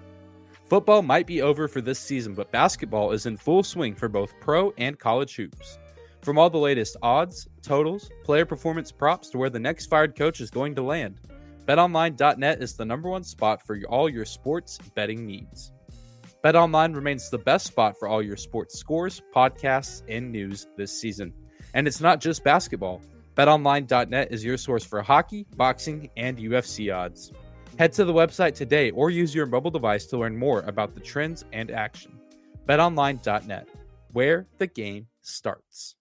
Football 0.65 1.03
might 1.03 1.27
be 1.27 1.43
over 1.43 1.67
for 1.67 1.81
this 1.81 1.99
season, 1.99 2.33
but 2.33 2.51
basketball 2.51 3.11
is 3.11 3.27
in 3.27 3.37
full 3.37 3.61
swing 3.61 3.93
for 3.93 4.09
both 4.09 4.33
pro 4.39 4.73
and 4.79 4.97
college 4.97 5.35
hoops. 5.35 5.77
From 6.23 6.39
all 6.39 6.49
the 6.49 6.57
latest 6.57 6.97
odds, 7.03 7.47
totals, 7.61 8.09
player 8.23 8.47
performance 8.47 8.91
props 8.91 9.29
to 9.29 9.37
where 9.37 9.51
the 9.51 9.59
next 9.59 9.85
fired 9.85 10.15
coach 10.15 10.41
is 10.41 10.49
going 10.49 10.73
to 10.73 10.81
land, 10.81 11.21
betonline.net 11.67 12.63
is 12.63 12.73
the 12.73 12.85
number 12.85 13.07
one 13.07 13.23
spot 13.23 13.63
for 13.63 13.79
all 13.87 14.09
your 14.09 14.25
sports 14.25 14.79
betting 14.95 15.27
needs. 15.27 15.73
BetOnline 16.43 16.95
remains 16.95 17.29
the 17.29 17.37
best 17.37 17.67
spot 17.67 17.99
for 17.99 18.07
all 18.07 18.23
your 18.23 18.35
sports 18.35 18.79
scores, 18.79 19.21
podcasts, 19.31 20.01
and 20.09 20.31
news 20.31 20.65
this 20.75 20.99
season. 20.99 21.33
And 21.75 21.87
it's 21.87 22.01
not 22.01 22.19
just 22.19 22.43
basketball. 22.43 22.99
BetOnline.net 23.35 24.31
is 24.31 24.43
your 24.43 24.57
source 24.57 24.85
for 24.85 25.01
hockey, 25.01 25.47
boxing, 25.55 26.09
and 26.17 26.37
UFC 26.37 26.95
odds. 26.95 27.31
Head 27.79 27.91
to 27.93 28.05
the 28.05 28.13
website 28.13 28.53
today 28.53 28.91
or 28.91 29.09
use 29.09 29.33
your 29.33 29.47
mobile 29.47 29.71
device 29.71 30.05
to 30.07 30.17
learn 30.19 30.37
more 30.37 30.59
about 30.61 30.93
the 30.93 30.99
trends 30.99 31.43
and 31.51 31.71
action. 31.71 32.19
BetOnline.net, 32.69 33.67
where 34.11 34.45
the 34.59 34.67
game 34.67 35.07
starts. 35.21 35.95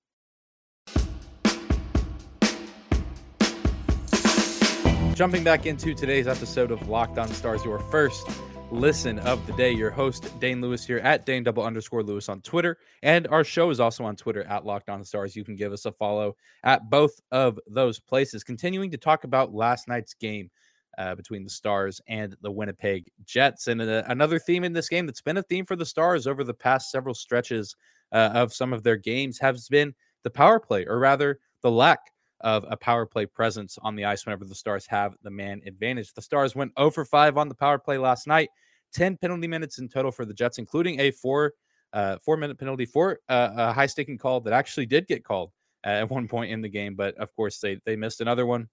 Jumping 5.15 5.45
back 5.45 5.65
into 5.65 5.95
today's 5.95 6.27
episode 6.27 6.71
of 6.71 6.89
Locked 6.89 7.17
On 7.19 7.29
Stars, 7.29 7.65
your 7.65 7.79
first 7.79 8.27
listen 8.73 9.19
of 9.21 9.47
the 9.47 9.53
day. 9.53 9.71
Your 9.71 9.91
host, 9.91 10.39
Dane 10.41 10.63
Lewis, 10.63 10.85
here 10.85 10.99
at 10.99 11.27
Dane 11.27 11.45
double 11.45 11.63
underscore 11.63 12.03
Lewis 12.03 12.31
on 12.31 12.41
Twitter. 12.41 12.79
And 13.03 13.29
our 13.29 13.45
show 13.45 13.69
is 13.69 13.81
also 13.81 14.03
on 14.05 14.17
Twitter 14.17 14.45
at 14.45 14.65
Locked 14.65 14.89
On 14.89 15.05
Stars. 15.05 15.37
You 15.37 15.45
can 15.45 15.57
give 15.57 15.73
us 15.73 15.85
a 15.85 15.93
follow 15.93 16.35
at 16.65 16.89
both 16.89 17.21
of 17.31 17.61
those 17.67 18.01
places. 18.01 18.43
Continuing 18.43 18.91
to 18.91 18.97
talk 18.97 19.25
about 19.25 19.55
last 19.55 19.89
night's 19.89 20.15
game 20.15 20.51
uh, 20.97 21.15
between 21.15 21.45
the 21.45 21.51
Stars 21.51 22.01
and 22.09 22.35
the 22.41 22.51
Winnipeg 22.51 23.11
Jets. 23.25 23.69
And 23.69 23.81
uh, 23.83 24.05
another 24.07 24.39
theme 24.39 24.65
in 24.65 24.73
this 24.73 24.89
game 24.89 25.05
that's 25.05 25.21
been 25.21 25.37
a 25.37 25.43
theme 25.43 25.67
for 25.67 25.77
the 25.77 25.87
Stars 25.87 26.27
over 26.27 26.43
the 26.43 26.55
past 26.55 26.91
several 26.91 27.15
stretches 27.15 27.77
uh, 28.11 28.31
of 28.35 28.55
some 28.55 28.73
of 28.73 28.83
their 28.83 28.97
games 28.97 29.39
has 29.39 29.69
been 29.69 29.95
the 30.25 30.31
power 30.31 30.59
play, 30.59 30.87
or 30.87 30.99
rather, 30.99 31.39
the 31.61 31.71
lack 31.71 32.01
of 32.43 32.65
a 32.69 32.77
power 32.77 33.07
play 33.07 33.25
presence 33.25 33.79
on 33.83 33.95
the 33.95 34.05
ice 34.05 34.27
whenever 34.27 34.45
the 34.45 34.55
Stars 34.55 34.87
have 34.87 35.15
the 35.23 35.31
man 35.31 35.61
advantage. 35.67 36.13
The 36.13 36.23
Stars 36.23 36.55
went 36.55 36.73
over 36.77 37.05
5 37.05 37.39
on 37.39 37.49
the 37.49 37.55
power 37.55 37.79
play 37.79 37.99
last 37.99 38.27
night, 38.27 38.51
10 38.93 39.17
penalty 39.19 39.49
minutes 39.49 39.79
in 39.79 39.89
total 39.89 40.11
for 40.11 40.25
the 40.25 40.35
Jets, 40.35 40.59
including 40.59 41.01
a 41.01 41.11
four 41.11 41.53
uh, 41.93 42.17
four 42.25 42.37
minute 42.37 42.59
penalty 42.59 42.87
for 42.87 43.21
uh, 43.29 43.51
a 43.55 43.73
high 43.73 43.87
sticking 43.87 44.17
call 44.17 44.41
that 44.41 44.53
actually 44.53 44.87
did 44.87 45.07
get 45.07 45.25
called 45.25 45.53
at 45.85 46.09
one 46.09 46.29
point 46.29 46.51
in 46.51 46.61
the 46.63 46.69
game, 46.69 46.95
but 46.95 47.15
of 47.17 47.35
course 47.35 47.59
they 47.59 47.79
they 47.85 47.97
missed 47.97 48.21
another 48.21 48.47
one. 48.47 48.69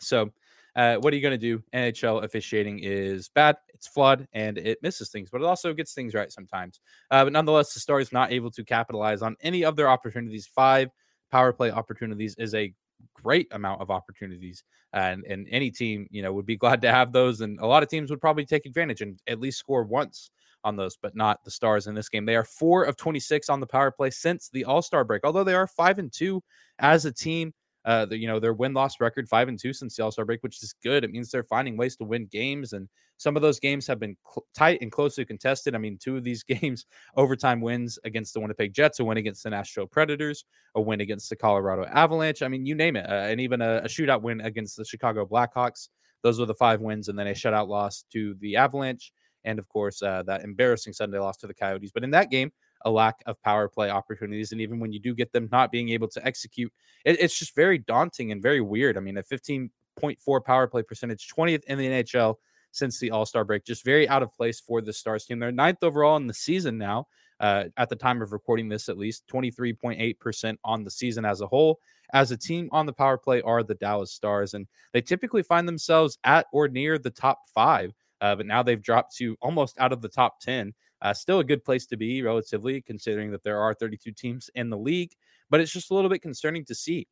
So 0.00 0.30
uh, 0.76 0.96
what 0.96 1.12
are 1.12 1.16
you 1.16 1.22
going 1.22 1.38
to 1.38 1.38
do? 1.38 1.62
NHL 1.74 2.24
officiating 2.24 2.80
is 2.80 3.28
bad, 3.28 3.56
it's 3.74 3.88
flawed, 3.88 4.26
and 4.32 4.56
it 4.58 4.78
misses 4.82 5.10
things, 5.10 5.28
but 5.30 5.40
it 5.40 5.44
also 5.44 5.72
gets 5.72 5.94
things 5.94 6.14
right 6.14 6.30
sometimes. 6.32 6.80
Uh, 7.10 7.24
but 7.24 7.32
nonetheless, 7.32 7.74
the 7.74 7.80
Stars 7.80 8.12
not 8.12 8.32
able 8.32 8.50
to 8.52 8.64
capitalize 8.64 9.22
on 9.22 9.36
any 9.40 9.64
of 9.64 9.76
their 9.76 9.88
opportunities. 9.88 10.46
Five 10.46 10.90
power 11.30 11.52
play 11.52 11.70
opportunities 11.70 12.34
is 12.38 12.54
a 12.54 12.72
great 13.14 13.48
amount 13.52 13.80
of 13.80 13.90
opportunities, 13.90 14.64
and 14.92 15.24
and 15.24 15.46
any 15.50 15.70
team 15.70 16.06
you 16.10 16.22
know 16.22 16.32
would 16.32 16.46
be 16.46 16.56
glad 16.64 16.82
to 16.82 16.90
have 16.90 17.12
those, 17.12 17.40
and 17.40 17.58
a 17.60 17.66
lot 17.66 17.82
of 17.82 17.88
teams 17.88 18.10
would 18.10 18.20
probably 18.20 18.44
take 18.44 18.66
advantage 18.66 19.00
and 19.00 19.18
at 19.26 19.40
least 19.40 19.58
score 19.58 19.84
once 19.84 20.30
on 20.64 20.76
those, 20.76 20.96
but 21.00 21.16
not 21.16 21.42
the 21.44 21.50
Stars 21.50 21.86
in 21.86 21.94
this 21.94 22.08
game. 22.08 22.26
They 22.26 22.36
are 22.36 22.44
four 22.44 22.84
of 22.84 22.96
26 22.96 23.48
on 23.48 23.60
the 23.60 23.66
power 23.66 23.90
play 23.90 24.10
since 24.10 24.50
the 24.50 24.64
All 24.64 24.82
Star 24.82 25.04
break, 25.04 25.24
although 25.24 25.44
they 25.44 25.54
are 25.54 25.66
five 25.66 25.98
and 25.98 26.12
two 26.12 26.42
as 26.78 27.04
a 27.04 27.12
team. 27.12 27.52
Uh, 27.84 28.04
the, 28.04 28.18
you 28.18 28.26
know, 28.26 28.38
their 28.38 28.52
win 28.52 28.74
loss 28.74 29.00
record 29.00 29.26
five 29.28 29.48
and 29.48 29.58
two 29.58 29.72
since 29.72 29.96
the 29.96 30.04
All 30.04 30.10
Star 30.10 30.26
break, 30.26 30.42
which 30.42 30.62
is 30.62 30.74
good. 30.82 31.02
It 31.02 31.10
means 31.10 31.30
they're 31.30 31.42
finding 31.44 31.76
ways 31.78 31.96
to 31.96 32.04
win 32.04 32.26
games, 32.26 32.74
and 32.74 32.88
some 33.16 33.36
of 33.36 33.42
those 33.42 33.58
games 33.58 33.86
have 33.86 33.98
been 33.98 34.16
cl- 34.28 34.44
tight 34.54 34.80
and 34.82 34.92
closely 34.92 35.24
contested. 35.24 35.74
I 35.74 35.78
mean, 35.78 35.96
two 35.98 36.16
of 36.16 36.24
these 36.24 36.42
games, 36.60 36.84
overtime 37.16 37.60
wins 37.60 37.98
against 38.04 38.34
the 38.34 38.40
Winnipeg 38.40 38.74
Jets, 38.74 39.00
a 39.00 39.04
win 39.04 39.16
against 39.16 39.44
the 39.44 39.50
Nashville 39.50 39.86
Predators, 39.86 40.44
a 40.74 40.80
win 40.80 41.00
against 41.00 41.30
the 41.30 41.36
Colorado 41.36 41.86
Avalanche. 41.86 42.42
I 42.42 42.48
mean, 42.48 42.66
you 42.66 42.74
name 42.74 42.96
it, 42.96 43.08
uh, 43.08 43.14
and 43.14 43.40
even 43.40 43.62
a, 43.62 43.78
a 43.78 43.88
shootout 43.88 44.20
win 44.20 44.42
against 44.42 44.76
the 44.76 44.84
Chicago 44.84 45.24
Blackhawks. 45.24 45.88
Those 46.22 46.38
were 46.38 46.46
the 46.46 46.54
five 46.54 46.82
wins, 46.82 47.08
and 47.08 47.18
then 47.18 47.28
a 47.28 47.32
shutout 47.32 47.68
loss 47.68 48.04
to 48.12 48.34
the 48.40 48.56
Avalanche, 48.56 49.10
and 49.44 49.58
of 49.58 49.68
course 49.68 50.02
uh, 50.02 50.22
that 50.24 50.42
embarrassing 50.42 50.92
Sunday 50.92 51.18
loss 51.18 51.38
to 51.38 51.46
the 51.46 51.54
Coyotes. 51.54 51.92
But 51.92 52.04
in 52.04 52.10
that 52.10 52.30
game, 52.30 52.52
a 52.82 52.90
lack 52.90 53.22
of 53.26 53.40
power 53.42 53.68
play 53.68 53.90
opportunities. 53.90 54.52
And 54.52 54.60
even 54.60 54.80
when 54.80 54.92
you 54.92 55.00
do 55.00 55.14
get 55.14 55.32
them 55.32 55.48
not 55.52 55.70
being 55.70 55.90
able 55.90 56.08
to 56.08 56.26
execute, 56.26 56.72
it, 57.04 57.20
it's 57.20 57.38
just 57.38 57.54
very 57.54 57.78
daunting 57.78 58.32
and 58.32 58.42
very 58.42 58.60
weird. 58.60 58.96
I 58.96 59.00
mean, 59.00 59.18
a 59.18 59.22
15.4 59.22 60.44
power 60.44 60.66
play 60.66 60.82
percentage, 60.82 61.28
20th 61.28 61.64
in 61.64 61.78
the 61.78 61.86
NHL 61.86 62.36
since 62.72 62.98
the 62.98 63.10
All 63.10 63.26
Star 63.26 63.44
break, 63.44 63.64
just 63.64 63.84
very 63.84 64.08
out 64.08 64.22
of 64.22 64.32
place 64.32 64.60
for 64.60 64.80
the 64.80 64.92
Stars 64.92 65.24
team. 65.24 65.38
They're 65.38 65.52
ninth 65.52 65.82
overall 65.82 66.16
in 66.16 66.26
the 66.26 66.34
season 66.34 66.78
now. 66.78 67.06
Uh, 67.40 67.64
at 67.78 67.88
the 67.88 67.96
time 67.96 68.20
of 68.20 68.32
recording 68.32 68.68
this, 68.68 68.90
at 68.90 68.98
least 68.98 69.26
23.8% 69.32 70.56
on 70.62 70.84
the 70.84 70.90
season 70.90 71.24
as 71.24 71.40
a 71.40 71.46
whole. 71.46 71.80
As 72.12 72.30
a 72.32 72.36
team 72.36 72.68
on 72.70 72.84
the 72.84 72.92
power 72.92 73.16
play 73.16 73.40
are 73.40 73.62
the 73.62 73.76
Dallas 73.76 74.12
Stars, 74.12 74.52
and 74.52 74.66
they 74.92 75.00
typically 75.00 75.42
find 75.42 75.66
themselves 75.66 76.18
at 76.24 76.46
or 76.52 76.68
near 76.68 76.98
the 76.98 77.10
top 77.10 77.38
five. 77.54 77.92
Uh, 78.20 78.36
but 78.36 78.44
now 78.44 78.62
they've 78.62 78.82
dropped 78.82 79.16
to 79.16 79.36
almost 79.40 79.78
out 79.80 79.92
of 79.92 80.02
the 80.02 80.08
top 80.08 80.40
10. 80.40 80.74
Uh, 81.02 81.14
still 81.14 81.38
a 81.40 81.44
good 81.44 81.64
place 81.64 81.86
to 81.86 81.96
be, 81.96 82.22
relatively, 82.22 82.80
considering 82.82 83.30
that 83.30 83.42
there 83.42 83.60
are 83.60 83.74
32 83.74 84.12
teams 84.12 84.50
in 84.54 84.70
the 84.70 84.78
league, 84.78 85.12
but 85.48 85.60
it's 85.60 85.72
just 85.72 85.90
a 85.90 85.94
little 85.94 86.10
bit 86.10 86.22
concerning 86.22 86.64
to 86.66 86.74
see. 86.74 87.06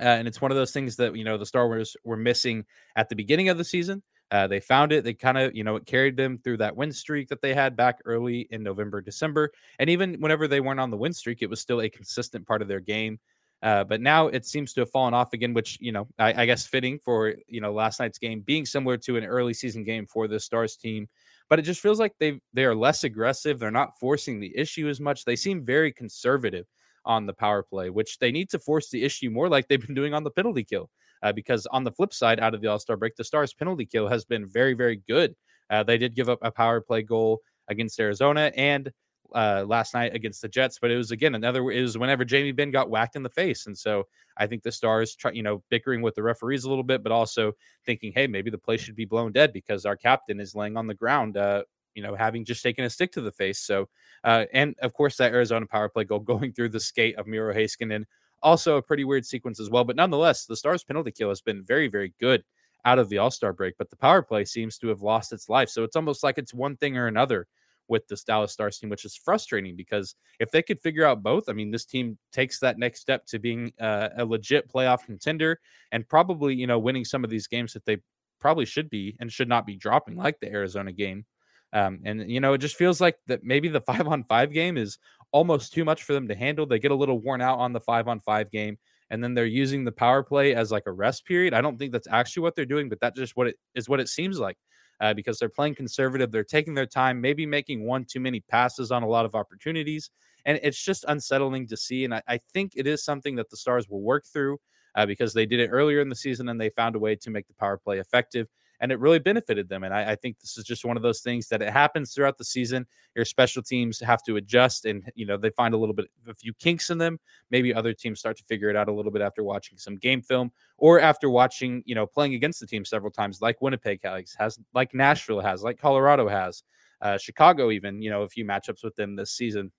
Uh, 0.00 0.04
and 0.04 0.26
it's 0.26 0.40
one 0.40 0.50
of 0.50 0.56
those 0.56 0.72
things 0.72 0.96
that, 0.96 1.14
you 1.14 1.24
know, 1.24 1.36
the 1.36 1.46
Star 1.46 1.66
Wars 1.66 1.96
were 2.04 2.16
missing 2.16 2.64
at 2.96 3.08
the 3.08 3.16
beginning 3.16 3.48
of 3.48 3.58
the 3.58 3.64
season. 3.64 4.02
Uh, 4.30 4.46
they 4.46 4.60
found 4.60 4.92
it. 4.92 5.04
They 5.04 5.12
kind 5.12 5.36
of, 5.36 5.54
you 5.54 5.62
know, 5.62 5.76
it 5.76 5.84
carried 5.84 6.16
them 6.16 6.38
through 6.38 6.56
that 6.56 6.74
win 6.74 6.90
streak 6.90 7.28
that 7.28 7.42
they 7.42 7.52
had 7.52 7.76
back 7.76 7.98
early 8.06 8.48
in 8.50 8.62
November, 8.62 9.02
December. 9.02 9.52
And 9.78 9.90
even 9.90 10.14
whenever 10.20 10.48
they 10.48 10.60
weren't 10.60 10.80
on 10.80 10.90
the 10.90 10.96
win 10.96 11.12
streak, 11.12 11.42
it 11.42 11.50
was 11.50 11.60
still 11.60 11.82
a 11.82 11.90
consistent 11.90 12.46
part 12.46 12.62
of 12.62 12.68
their 12.68 12.80
game. 12.80 13.20
Uh, 13.62 13.84
but 13.84 14.00
now 14.00 14.26
it 14.26 14.44
seems 14.44 14.72
to 14.72 14.80
have 14.80 14.90
fallen 14.90 15.14
off 15.14 15.32
again, 15.34 15.54
which 15.54 15.78
you 15.80 15.92
know 15.92 16.08
I, 16.18 16.42
I, 16.42 16.46
guess 16.46 16.66
fitting 16.66 16.98
for 16.98 17.34
you 17.46 17.60
know 17.60 17.72
last 17.72 18.00
night's 18.00 18.18
game 18.18 18.40
being 18.40 18.66
similar 18.66 18.96
to 18.96 19.16
an 19.16 19.24
early 19.24 19.54
season 19.54 19.84
game 19.84 20.04
for 20.04 20.26
the 20.26 20.40
Stars 20.40 20.74
team 20.76 21.08
but 21.52 21.58
it 21.58 21.64
just 21.64 21.82
feels 21.82 22.00
like 22.00 22.14
they 22.18 22.40
they 22.54 22.64
are 22.64 22.74
less 22.74 23.04
aggressive. 23.04 23.58
They're 23.58 23.70
not 23.70 23.98
forcing 24.00 24.40
the 24.40 24.56
issue 24.56 24.88
as 24.88 25.00
much. 25.00 25.26
They 25.26 25.36
seem 25.36 25.66
very 25.66 25.92
conservative 25.92 26.64
on 27.04 27.26
the 27.26 27.34
power 27.34 27.62
play, 27.62 27.90
which 27.90 28.18
they 28.20 28.32
need 28.32 28.48
to 28.52 28.58
force 28.58 28.88
the 28.88 29.04
issue 29.04 29.28
more 29.28 29.50
like 29.50 29.68
they've 29.68 29.86
been 29.86 29.94
doing 30.00 30.14
on 30.14 30.24
the 30.24 30.30
penalty 30.30 30.64
kill. 30.64 30.88
Uh, 31.22 31.30
because 31.30 31.66
on 31.66 31.84
the 31.84 31.92
flip 31.92 32.14
side, 32.14 32.40
out 32.40 32.54
of 32.54 32.62
the 32.62 32.68
All 32.68 32.78
Star 32.78 32.96
break, 32.96 33.16
the 33.16 33.24
Stars 33.24 33.52
penalty 33.52 33.84
kill 33.84 34.08
has 34.08 34.24
been 34.24 34.48
very 34.48 34.72
very 34.72 35.02
good. 35.06 35.34
Uh, 35.68 35.82
they 35.82 35.98
did 35.98 36.14
give 36.14 36.30
up 36.30 36.38
a 36.40 36.50
power 36.50 36.80
play 36.80 37.02
goal 37.02 37.42
against 37.68 38.00
Arizona 38.00 38.50
and 38.56 38.90
uh, 39.34 39.64
last 39.66 39.94
night 39.94 40.14
against 40.14 40.42
the 40.42 40.48
Jets, 40.48 40.78
but 40.80 40.90
it 40.90 40.96
was 40.96 41.10
again 41.10 41.34
another. 41.34 41.70
It 41.70 41.82
was 41.82 41.98
whenever 41.98 42.24
Jamie 42.24 42.52
Benn 42.52 42.70
got 42.70 42.90
whacked 42.90 43.16
in 43.16 43.22
the 43.22 43.30
face, 43.30 43.66
and 43.66 43.76
so 43.76 44.06
I 44.36 44.46
think 44.46 44.62
the 44.62 44.72
Stars 44.72 45.14
try, 45.14 45.32
you 45.32 45.42
know, 45.42 45.62
bickering 45.70 46.02
with 46.02 46.14
the 46.14 46.22
referees 46.22 46.64
a 46.64 46.68
little 46.68 46.84
bit, 46.84 47.02
but 47.02 47.12
also 47.12 47.52
thinking, 47.84 48.12
hey, 48.14 48.26
maybe 48.26 48.50
the 48.50 48.58
play 48.58 48.76
should 48.76 48.96
be 48.96 49.04
blown 49.04 49.32
dead 49.32 49.52
because 49.52 49.86
our 49.86 49.96
captain 49.96 50.40
is 50.40 50.54
laying 50.54 50.76
on 50.76 50.86
the 50.86 50.94
ground, 50.94 51.36
uh, 51.36 51.64
you 51.94 52.02
know, 52.02 52.14
having 52.14 52.44
just 52.44 52.62
taken 52.62 52.84
a 52.84 52.90
stick 52.90 53.12
to 53.12 53.20
the 53.20 53.32
face. 53.32 53.60
So, 53.60 53.88
uh, 54.24 54.46
and 54.52 54.74
of 54.80 54.92
course 54.94 55.16
that 55.16 55.32
Arizona 55.32 55.66
power 55.66 55.88
play 55.88 56.04
goal 56.04 56.18
going 56.20 56.52
through 56.52 56.70
the 56.70 56.80
skate 56.80 57.16
of 57.16 57.26
Miro 57.26 57.54
Heiskanen, 57.54 58.04
also 58.42 58.76
a 58.76 58.82
pretty 58.82 59.04
weird 59.04 59.26
sequence 59.26 59.60
as 59.60 59.70
well. 59.70 59.84
But 59.84 59.96
nonetheless, 59.96 60.46
the 60.46 60.56
Stars 60.56 60.84
penalty 60.84 61.12
kill 61.12 61.28
has 61.28 61.40
been 61.40 61.64
very, 61.64 61.88
very 61.88 62.14
good 62.20 62.42
out 62.84 62.98
of 62.98 63.08
the 63.08 63.18
All 63.18 63.30
Star 63.30 63.52
break, 63.52 63.74
but 63.78 63.90
the 63.90 63.96
power 63.96 64.22
play 64.22 64.44
seems 64.44 64.78
to 64.78 64.88
have 64.88 65.02
lost 65.02 65.32
its 65.32 65.48
life. 65.48 65.68
So 65.68 65.84
it's 65.84 65.96
almost 65.96 66.22
like 66.22 66.38
it's 66.38 66.54
one 66.54 66.76
thing 66.76 66.96
or 66.96 67.06
another 67.06 67.46
with 67.88 68.06
this 68.08 68.24
Dallas 68.24 68.52
Stars 68.52 68.78
team, 68.78 68.90
which 68.90 69.04
is 69.04 69.16
frustrating 69.16 69.76
because 69.76 70.14
if 70.40 70.50
they 70.50 70.62
could 70.62 70.80
figure 70.80 71.04
out 71.04 71.22
both, 71.22 71.48
I 71.48 71.52
mean, 71.52 71.70
this 71.70 71.84
team 71.84 72.18
takes 72.32 72.58
that 72.60 72.78
next 72.78 73.00
step 73.00 73.26
to 73.26 73.38
being 73.38 73.72
uh, 73.80 74.08
a 74.16 74.24
legit 74.24 74.70
playoff 74.70 75.04
contender 75.04 75.60
and 75.90 76.08
probably, 76.08 76.54
you 76.54 76.66
know, 76.66 76.78
winning 76.78 77.04
some 77.04 77.24
of 77.24 77.30
these 77.30 77.46
games 77.46 77.72
that 77.72 77.84
they 77.84 77.98
probably 78.40 78.64
should 78.64 78.90
be 78.90 79.16
and 79.20 79.32
should 79.32 79.48
not 79.48 79.66
be 79.66 79.76
dropping, 79.76 80.16
like 80.16 80.38
the 80.40 80.50
Arizona 80.50 80.92
game. 80.92 81.24
Um, 81.72 82.00
and 82.04 82.30
you 82.30 82.40
know, 82.40 82.52
it 82.52 82.58
just 82.58 82.76
feels 82.76 83.00
like 83.00 83.16
that 83.26 83.44
maybe 83.44 83.68
the 83.68 83.80
five 83.92 84.06
on 84.06 84.24
five 84.24 84.52
game 84.52 84.76
is 84.76 84.98
almost 85.30 85.72
too 85.72 85.84
much 85.84 86.02
for 86.02 86.12
them 86.12 86.28
to 86.28 86.34
handle. 86.34 86.66
They 86.66 86.78
get 86.78 86.90
a 86.90 86.96
little 86.96 87.18
worn 87.18 87.40
out 87.40 87.58
on 87.58 87.72
the 87.72 87.80
five 87.80 88.08
on 88.08 88.20
five 88.20 88.50
game, 88.50 88.78
and 89.10 89.22
then 89.22 89.34
they're 89.34 89.46
using 89.46 89.84
the 89.84 89.92
power 89.92 90.22
play 90.22 90.54
as 90.54 90.70
like 90.70 90.84
a 90.86 90.92
rest 90.92 91.24
period. 91.24 91.54
I 91.54 91.62
don't 91.62 91.78
think 91.78 91.92
that's 91.92 92.08
actually 92.10 92.42
what 92.42 92.56
they're 92.56 92.66
doing, 92.66 92.88
but 92.88 93.00
that's 93.00 93.18
just 93.18 93.36
what 93.36 93.46
it 93.46 93.56
is 93.74 93.88
what 93.88 94.00
it 94.00 94.08
seems 94.08 94.38
like 94.38 94.56
uh, 95.00 95.14
because 95.14 95.38
they're 95.38 95.48
playing 95.48 95.74
conservative. 95.74 96.30
They're 96.30 96.44
taking 96.44 96.74
their 96.74 96.86
time, 96.86 97.20
maybe 97.20 97.46
making 97.46 97.84
one 97.84 98.04
too 98.04 98.20
many 98.20 98.40
passes 98.40 98.90
on 98.90 99.02
a 99.02 99.08
lot 99.08 99.24
of 99.24 99.34
opportunities. 99.34 100.10
And 100.44 100.58
it's 100.62 100.82
just 100.82 101.04
unsettling 101.08 101.68
to 101.68 101.76
see. 101.76 102.04
And 102.04 102.14
I, 102.14 102.22
I 102.28 102.38
think 102.52 102.72
it 102.74 102.86
is 102.86 103.04
something 103.04 103.36
that 103.36 103.50
the 103.50 103.56
Stars 103.56 103.88
will 103.88 104.02
work 104.02 104.24
through 104.26 104.58
uh, 104.94 105.06
because 105.06 105.32
they 105.32 105.46
did 105.46 105.60
it 105.60 105.68
earlier 105.68 106.00
in 106.00 106.08
the 106.08 106.16
season 106.16 106.48
and 106.48 106.60
they 106.60 106.70
found 106.70 106.96
a 106.96 106.98
way 106.98 107.16
to 107.16 107.30
make 107.30 107.46
the 107.46 107.54
power 107.54 107.78
play 107.78 107.98
effective 107.98 108.48
and 108.82 108.90
it 108.90 108.98
really 108.98 109.20
benefited 109.20 109.68
them. 109.68 109.84
And 109.84 109.94
I, 109.94 110.10
I, 110.10 110.16
think 110.16 110.40
this 110.40 110.58
is 110.58 110.64
just 110.64 110.84
one 110.84 110.96
of 110.96 111.04
those 111.04 111.20
things 111.20 111.46
that 111.48 111.62
it 111.62 111.72
happens 111.72 112.12
throughout 112.12 112.36
the 112.36 112.44
season. 112.44 112.84
Your 113.14 113.24
special 113.24 113.62
teams 113.62 114.00
have 114.00 114.24
to 114.24 114.36
adjust, 114.36 114.86
and 114.86 115.08
you 115.14 115.24
know 115.24 115.36
they 115.36 115.50
find 115.50 115.72
a 115.72 115.76
little 115.76 115.94
bit 115.94 116.06
a 116.28 116.34
few 116.34 116.52
kinks 116.54 116.90
in 116.90 116.98
them. 116.98 117.20
Maybe 117.50 117.72
other 117.72 117.94
teams 117.94 118.18
start 118.18 118.36
to 118.38 118.44
figure 118.44 118.68
it 118.68 118.76
out 118.76 118.88
a 118.88 118.92
little 118.92 119.12
bit 119.12 119.22
after 119.22 119.44
watching 119.44 119.78
some 119.78 119.96
game 119.96 120.20
film 120.20 120.50
or 120.78 121.00
after 121.00 121.30
watching, 121.30 121.84
you 121.86 121.94
know, 121.94 122.06
playing 122.06 122.34
against 122.34 122.58
the 122.58 122.66
team 122.66 122.84
several 122.84 123.12
times, 123.12 123.40
like 123.40 123.62
Winnipeg 123.62 124.00
has, 124.02 124.34
has 124.36 124.58
like 124.74 124.92
Nashville 124.94 125.40
has, 125.40 125.62
like 125.62 125.78
Colorado 125.78 126.28
has, 126.28 126.64
uh, 127.00 127.16
Chicago 127.16 127.70
even, 127.70 128.02
you 128.02 128.10
know, 128.10 128.22
a 128.22 128.28
few 128.28 128.44
matchups 128.44 128.82
with 128.82 128.96
them 128.96 129.14
this 129.14 129.30
season. 129.30 129.70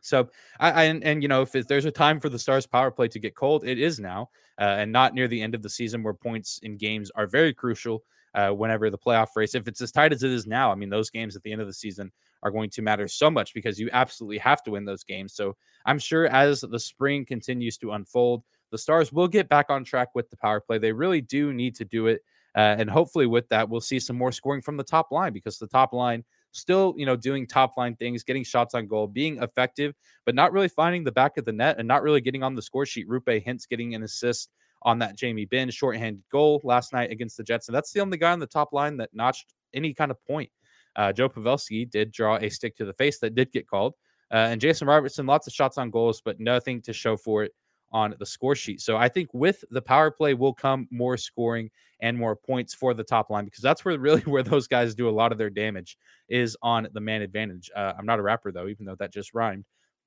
So 0.00 0.30
I, 0.58 0.70
I 0.70 0.82
and, 0.84 1.04
and, 1.04 1.22
you 1.22 1.28
know 1.28 1.42
if 1.42 1.52
there's 1.52 1.84
a 1.84 1.90
time 1.90 2.18
for 2.18 2.28
the 2.28 2.38
Stars 2.38 2.66
power 2.66 2.90
play 2.90 3.08
to 3.08 3.18
get 3.18 3.36
cold, 3.36 3.64
it 3.64 3.78
is 3.78 4.00
now, 4.00 4.30
uh, 4.58 4.76
and 4.78 4.90
not 4.90 5.14
near 5.14 5.28
the 5.28 5.40
end 5.40 5.54
of 5.54 5.62
the 5.62 5.68
season 5.68 6.02
where 6.02 6.14
points 6.14 6.58
in 6.62 6.78
games 6.78 7.10
are 7.14 7.26
very 7.26 7.52
crucial 7.52 8.02
uh, 8.34 8.50
whenever 8.50 8.90
the 8.90 8.98
playoff 8.98 9.28
race, 9.36 9.54
if 9.54 9.68
it's 9.68 9.80
as 9.80 9.92
tight 9.92 10.12
as 10.12 10.22
it 10.22 10.30
is 10.30 10.46
now, 10.46 10.72
I 10.72 10.74
mean, 10.74 10.90
those 10.90 11.10
games 11.10 11.36
at 11.36 11.42
the 11.42 11.52
end 11.52 11.60
of 11.60 11.66
the 11.66 11.72
season 11.72 12.10
are 12.42 12.50
going 12.50 12.70
to 12.70 12.82
matter 12.82 13.06
so 13.06 13.30
much 13.30 13.54
because 13.54 13.78
you 13.78 13.88
absolutely 13.92 14.38
have 14.38 14.62
to 14.64 14.72
win 14.72 14.84
those 14.84 15.04
games. 15.04 15.34
So 15.34 15.56
I'm 15.86 15.98
sure 15.98 16.26
as 16.26 16.62
the 16.62 16.78
spring 16.78 17.24
continues 17.24 17.76
to 17.78 17.92
unfold, 17.92 18.42
the 18.70 18.78
Stars 18.78 19.12
will 19.12 19.28
get 19.28 19.48
back 19.48 19.66
on 19.68 19.84
track 19.84 20.08
with 20.14 20.30
the 20.30 20.36
power 20.36 20.60
play. 20.60 20.78
They 20.78 20.92
really 20.92 21.20
do 21.20 21.52
need 21.52 21.74
to 21.76 21.84
do 21.84 22.06
it. 22.06 22.22
Uh, 22.54 22.76
and 22.78 22.90
hopefully, 22.90 23.26
with 23.26 23.48
that, 23.48 23.68
we'll 23.68 23.80
see 23.80 23.98
some 23.98 24.16
more 24.16 24.32
scoring 24.32 24.60
from 24.60 24.76
the 24.76 24.84
top 24.84 25.10
line 25.10 25.32
because 25.32 25.58
the 25.58 25.66
top 25.66 25.92
line 25.92 26.22
still, 26.52 26.94
you 26.98 27.06
know, 27.06 27.16
doing 27.16 27.46
top 27.46 27.76
line 27.76 27.96
things, 27.96 28.22
getting 28.22 28.44
shots 28.44 28.74
on 28.74 28.86
goal, 28.86 29.06
being 29.06 29.42
effective, 29.42 29.94
but 30.26 30.34
not 30.34 30.52
really 30.52 30.68
finding 30.68 31.02
the 31.02 31.12
back 31.12 31.38
of 31.38 31.44
the 31.44 31.52
net 31.52 31.78
and 31.78 31.88
not 31.88 32.02
really 32.02 32.20
getting 32.20 32.42
on 32.42 32.54
the 32.54 32.60
score 32.60 32.84
sheet. 32.84 33.08
Roope 33.08 33.44
Hintz 33.44 33.66
getting 33.66 33.94
an 33.94 34.02
assist 34.02 34.50
on 34.82 34.98
that 34.98 35.16
Jamie 35.16 35.44
Benn 35.44 35.70
shorthanded 35.70 36.22
goal 36.30 36.60
last 36.64 36.92
night 36.92 37.10
against 37.10 37.36
the 37.36 37.44
Jets. 37.44 37.68
And 37.68 37.74
that's 37.74 37.92
the 37.92 38.00
only 38.00 38.18
guy 38.18 38.32
on 38.32 38.40
the 38.40 38.46
top 38.46 38.72
line 38.72 38.96
that 38.98 39.10
notched 39.12 39.54
any 39.74 39.94
kind 39.94 40.10
of 40.10 40.22
point. 40.26 40.50
Uh, 40.96 41.12
Joe 41.12 41.28
Pavelski 41.28 41.90
did 41.90 42.12
draw 42.12 42.36
a 42.36 42.50
stick 42.50 42.76
to 42.76 42.84
the 42.84 42.92
face 42.94 43.18
that 43.20 43.34
did 43.34 43.52
get 43.52 43.66
called. 43.68 43.94
Uh, 44.30 44.48
and 44.50 44.60
Jason 44.60 44.88
Robertson, 44.88 45.26
lots 45.26 45.46
of 45.46 45.52
shots 45.52 45.78
on 45.78 45.90
goals, 45.90 46.22
but 46.24 46.40
nothing 46.40 46.80
to 46.82 46.92
show 46.92 47.16
for 47.16 47.44
it 47.44 47.52
on 47.92 48.14
the 48.18 48.26
score 48.26 48.54
sheet. 48.54 48.80
So 48.80 48.96
I 48.96 49.08
think 49.08 49.28
with 49.34 49.62
the 49.70 49.82
power 49.82 50.10
play 50.10 50.34
will 50.34 50.54
come 50.54 50.88
more 50.90 51.16
scoring 51.16 51.70
and 52.00 52.16
more 52.16 52.34
points 52.34 52.74
for 52.74 52.94
the 52.94 53.04
top 53.04 53.30
line 53.30 53.44
because 53.44 53.62
that's 53.62 53.84
where 53.84 53.98
really 53.98 54.20
where 54.26 54.42
those 54.42 54.66
guys 54.66 54.94
do 54.94 55.08
a 55.08 55.10
lot 55.10 55.32
of 55.32 55.38
their 55.38 55.50
damage 55.50 55.98
is 56.28 56.56
on 56.62 56.88
the 56.92 57.00
man 57.00 57.22
advantage. 57.22 57.70
Uh, 57.76 57.92
I'm 57.98 58.06
not 58.06 58.18
a 58.18 58.22
rapper 58.22 58.50
though, 58.50 58.68
even 58.68 58.86
though 58.86 58.96
that 58.98 59.12
just 59.12 59.34
rhymed. 59.34 59.64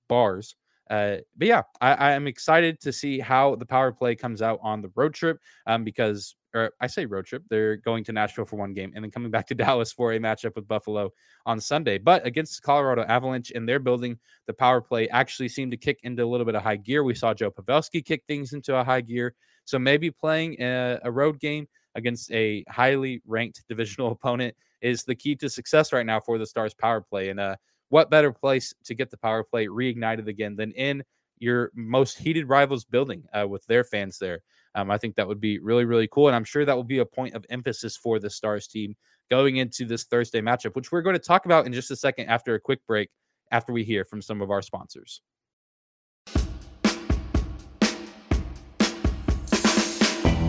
Bars. 0.08 0.56
Uh, 0.90 1.18
but 1.36 1.48
yeah, 1.48 1.64
I, 1.82 2.12
am 2.12 2.28
excited 2.28 2.80
to 2.82 2.94
see 2.94 3.20
how 3.20 3.56
the 3.56 3.66
power 3.66 3.92
play 3.92 4.16
comes 4.16 4.42
out 4.42 4.60
on 4.62 4.82
the 4.82 4.92
road 4.96 5.16
trip 5.16 5.40
um, 5.66 5.84
because, 5.84 6.36
or 6.54 6.72
I 6.80 6.86
say 6.88 7.08
road 7.08 7.26
trip, 7.26 7.44
they're 7.50 7.78
going 7.78 8.04
to 8.04 8.12
Nashville 8.12 8.46
for 8.46 8.58
one 8.58 8.74
game 8.74 8.92
and 8.94 9.04
then 9.04 9.10
coming 9.10 9.32
back 9.36 9.48
to 9.48 9.56
Dallas 9.56 9.92
for 9.92 10.14
a 10.14 10.20
matchup 10.20 10.56
with 10.56 10.68
Buffalo 10.68 11.12
on 11.48 11.60
Sunday. 11.60 11.98
But 11.98 12.26
against 12.26 12.62
Colorado 12.62 13.04
Avalanche 13.04 13.52
in 13.52 13.66
their 13.66 13.80
building, 13.80 14.20
the 14.46 14.54
power 14.54 14.80
play 14.80 15.10
actually 15.10 15.50
seemed 15.50 15.72
to 15.72 15.78
kick 15.78 16.00
into 16.04 16.24
a 16.24 16.28
little 16.28 16.46
bit 16.46 16.56
of 16.56 16.62
high 16.62 16.78
gear. 16.78 17.04
We 17.04 17.16
saw 17.16 17.34
Joe 17.34 17.50
Pavelski 17.50 18.06
kick 18.06 18.24
things 18.28 18.54
into 18.54 18.76
a 18.76 18.84
high 18.84 19.02
gear. 19.02 19.34
So 19.66 19.80
maybe 19.80 20.12
playing 20.12 20.62
a, 20.62 21.00
a 21.04 21.12
road 21.12 21.40
game 21.40 21.68
against 21.96 22.32
a 22.32 22.64
highly 22.70 23.22
ranked 23.26 23.64
divisional 23.70 24.12
opponent 24.12 24.56
is 24.82 25.04
the 25.04 25.16
key 25.16 25.36
to 25.36 25.50
success 25.50 25.92
right 25.92 26.06
now 26.06 26.20
for 26.20 26.38
the 26.38 26.46
Stars 26.46 26.76
power 26.76 27.02
play. 27.02 27.30
And 27.30 27.40
uh, 27.40 27.56
what 27.90 28.10
better 28.10 28.32
place 28.32 28.74
to 28.86 28.96
get 28.96 29.12
the 29.12 29.18
power 29.18 29.44
play 29.44 29.68
reignited 29.68 30.28
again 30.28 30.56
than 30.56 30.72
in 30.72 31.04
your 31.38 31.72
most 31.76 32.18
heated 32.18 32.48
rivals 32.48 32.86
building 32.86 33.24
uh, 33.34 33.48
with 33.48 33.66
their 33.68 33.84
fans 33.84 34.18
there? 34.18 34.42
Um, 34.76 34.92
I 34.92 34.98
think 34.98 35.16
that 35.16 35.28
would 35.28 35.40
be 35.40 35.60
really, 35.60 35.86
really 35.86 36.08
cool. 36.12 36.28
And 36.28 36.36
I'm 36.36 36.44
sure 36.44 36.66
that 36.66 36.76
will 36.76 36.84
be 36.84 37.00
a 37.00 37.06
point 37.06 37.34
of 37.34 37.46
emphasis 37.50 37.96
for 37.96 38.20
the 38.20 38.30
Stars 38.30 38.68
team 38.68 38.96
going 39.30 39.58
into 39.58 39.86
this 39.86 40.04
Thursday 40.04 40.42
matchup, 40.42 40.76
which 40.76 40.92
we're 40.92 41.02
going 41.02 41.16
to 41.16 41.20
talk 41.20 41.46
about 41.46 41.66
in 41.66 41.74
just 41.74 41.92
a 41.92 41.96
second 41.96 42.28
after 42.28 42.56
a 42.56 42.60
quick 42.60 42.80
break, 42.88 43.10
after 43.52 43.72
we 43.74 43.84
hear 43.84 44.04
from 44.04 44.22
some 44.22 44.42
of 44.42 44.52
our 44.52 44.62
sponsors. 44.62 45.22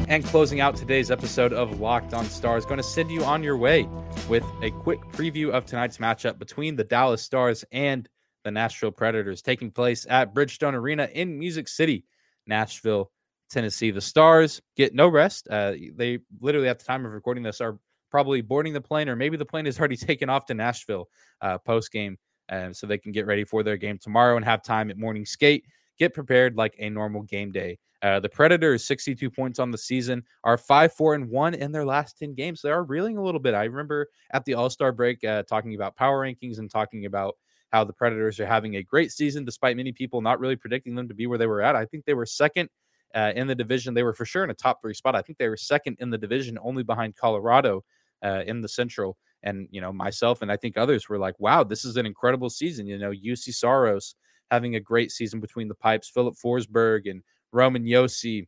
And 0.09 0.25
closing 0.25 0.61
out 0.61 0.77
today's 0.77 1.11
episode 1.11 1.53
of 1.53 1.81
Locked 1.81 2.15
on 2.15 2.27
Stars, 2.27 2.65
going 2.65 2.77
to 2.77 2.85
send 2.85 3.11
you 3.11 3.25
on 3.25 3.43
your 3.43 3.57
way 3.57 3.89
with 4.29 4.45
a 4.63 4.71
quick 4.71 5.01
preview 5.11 5.51
of 5.51 5.67
tonight's 5.67 5.99
matchup 5.99 6.39
between 6.39 6.77
the 6.77 6.85
Dallas 6.85 7.23
Stars 7.23 7.65
and 7.73 8.09
the 8.45 8.53
Nashville 8.53 8.93
Predators, 8.93 9.43
taking 9.43 9.69
place 9.69 10.07
at 10.09 10.33
Bridgestone 10.33 10.75
Arena 10.75 11.09
in 11.13 11.37
Music 11.37 11.67
City, 11.67 12.05
Nashville, 12.47 13.11
Tennessee. 13.51 13.91
The 13.91 14.01
Stars 14.01 14.63
get 14.77 14.95
no 14.95 15.09
rest. 15.09 15.49
Uh, 15.49 15.73
they 15.97 16.21
literally, 16.41 16.69
at 16.69 16.79
the 16.79 16.85
time 16.85 17.05
of 17.05 17.11
recording 17.11 17.43
this, 17.43 17.61
are 17.61 17.77
probably 18.09 18.43
boarding 18.43 18.75
the 18.75 18.81
plane, 18.81 19.09
or 19.09 19.17
maybe 19.17 19.37
the 19.37 19.45
plane 19.45 19.67
is 19.67 19.77
already 19.77 19.97
taken 19.97 20.31
off 20.31 20.47
to 20.47 20.55
Nashville 20.55 21.09
uh, 21.41 21.59
post 21.59 21.91
game, 21.91 22.17
um, 22.49 22.73
so 22.73 22.87
they 22.87 22.99
can 22.99 23.11
get 23.11 23.27
ready 23.27 23.43
for 23.43 23.65
their 23.65 23.77
game 23.77 23.99
tomorrow 23.99 24.37
and 24.37 24.45
have 24.45 24.63
time 24.63 24.89
at 24.89 24.99
morning 24.99 25.27
skate. 25.27 25.65
Get 25.99 26.15
prepared 26.15 26.57
like 26.57 26.75
a 26.79 26.91
normal 26.91 27.23
game 27.23 27.53
day 27.53 27.79
uh, 28.03 28.21
the 28.21 28.29
Predators, 28.29 28.85
62 28.85 29.31
points 29.31 29.59
on 29.59 29.71
the 29.71 29.79
season, 29.79 30.23
are 30.45 30.59
5 30.59 30.93
4 30.93 31.15
and 31.15 31.29
1 31.29 31.55
in 31.55 31.73
their 31.73 31.85
last 31.85 32.19
10 32.19 32.35
games. 32.35 32.61
They 32.63 32.71
are 32.71 32.85
reeling 32.85 33.17
a 33.17 33.23
little 33.23 33.41
bit. 33.41 33.55
I 33.55 33.65
remember 33.65 34.09
at 34.33 34.45
the 34.45 34.55
All 34.55 34.71
Star 34.71 34.93
break 34.93 35.25
uh, 35.25 35.43
talking 35.45 35.75
about 35.75 35.97
power 35.97 36.23
rankings 36.23 36.59
and 36.59 36.71
talking 36.71 37.07
about 37.07 37.37
how 37.73 37.85
the 37.85 37.93
Predators 37.93 38.39
are 38.39 38.47
having 38.47 38.77
a 38.77 38.83
great 38.83 39.11
season, 39.13 39.45
despite 39.45 39.77
many 39.77 39.93
people 39.93 40.21
not 40.21 40.39
really 40.39 40.57
predicting 40.57 40.95
them 40.95 41.09
to 41.09 41.15
be 41.15 41.27
where 41.27 41.39
they 41.39 41.47
were 41.47 41.63
at. 41.63 41.75
I 41.75 41.85
think 41.85 42.05
they 42.05 42.15
were 42.15 42.27
second 42.27 42.69
uh, 43.15 43.33
in 43.35 43.47
the 43.47 43.55
division. 43.55 43.95
They 43.95 44.03
were 44.03 44.15
for 44.15 44.25
sure 44.25 44.45
in 44.45 44.51
a 44.51 44.55
top 44.55 44.81
three 44.83 44.95
spot. 44.95 45.17
I 45.17 45.23
think 45.23 45.39
they 45.39 45.49
were 45.49 45.57
second 45.57 45.97
in 45.99 46.11
the 46.11 46.19
division, 46.19 46.59
only 46.63 46.83
behind 46.83 47.17
Colorado 47.17 47.83
uh, 48.23 48.43
in 48.47 48.61
the 48.61 48.69
Central. 48.69 49.17
And, 49.43 49.69
you 49.71 49.81
know, 49.81 49.93
myself 49.93 50.43
and 50.43 50.51
I 50.51 50.57
think 50.57 50.77
others 50.77 51.09
were 51.09 51.19
like, 51.19 51.39
wow, 51.39 51.65
this 51.65 51.85
is 51.85 51.97
an 51.97 52.07
incredible 52.07 52.51
season. 52.51 52.87
You 52.87 52.99
know, 52.99 53.11
Juuse 53.11 53.53
Saros 53.55 54.15
having 54.51 54.77
a 54.77 54.81
great 54.81 55.11
season 55.11 55.41
between 55.41 55.69
the 55.69 55.75
pipes, 55.75 56.09
Filip 56.09 56.35
Forsberg 56.35 57.11
and 57.11 57.23
Roman 57.53 57.85
Josi, 57.85 58.47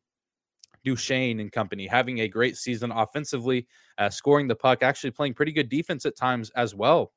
Duchene 0.85 1.41
and 1.41 1.53
company 1.53 1.87
having 1.87 2.21
a 2.21 2.29
great 2.29 2.57
season 2.57 2.93
offensively, 2.93 3.67
uh, 3.99 4.09
scoring 4.09 4.49
the 4.49 4.55
puck, 4.55 4.83
actually 4.83 5.11
playing 5.11 5.35
pretty 5.35 5.53
good 5.53 5.69
defense 5.69 6.07
at 6.07 6.17
times 6.17 6.51
as 6.57 6.75
well. 6.75 7.13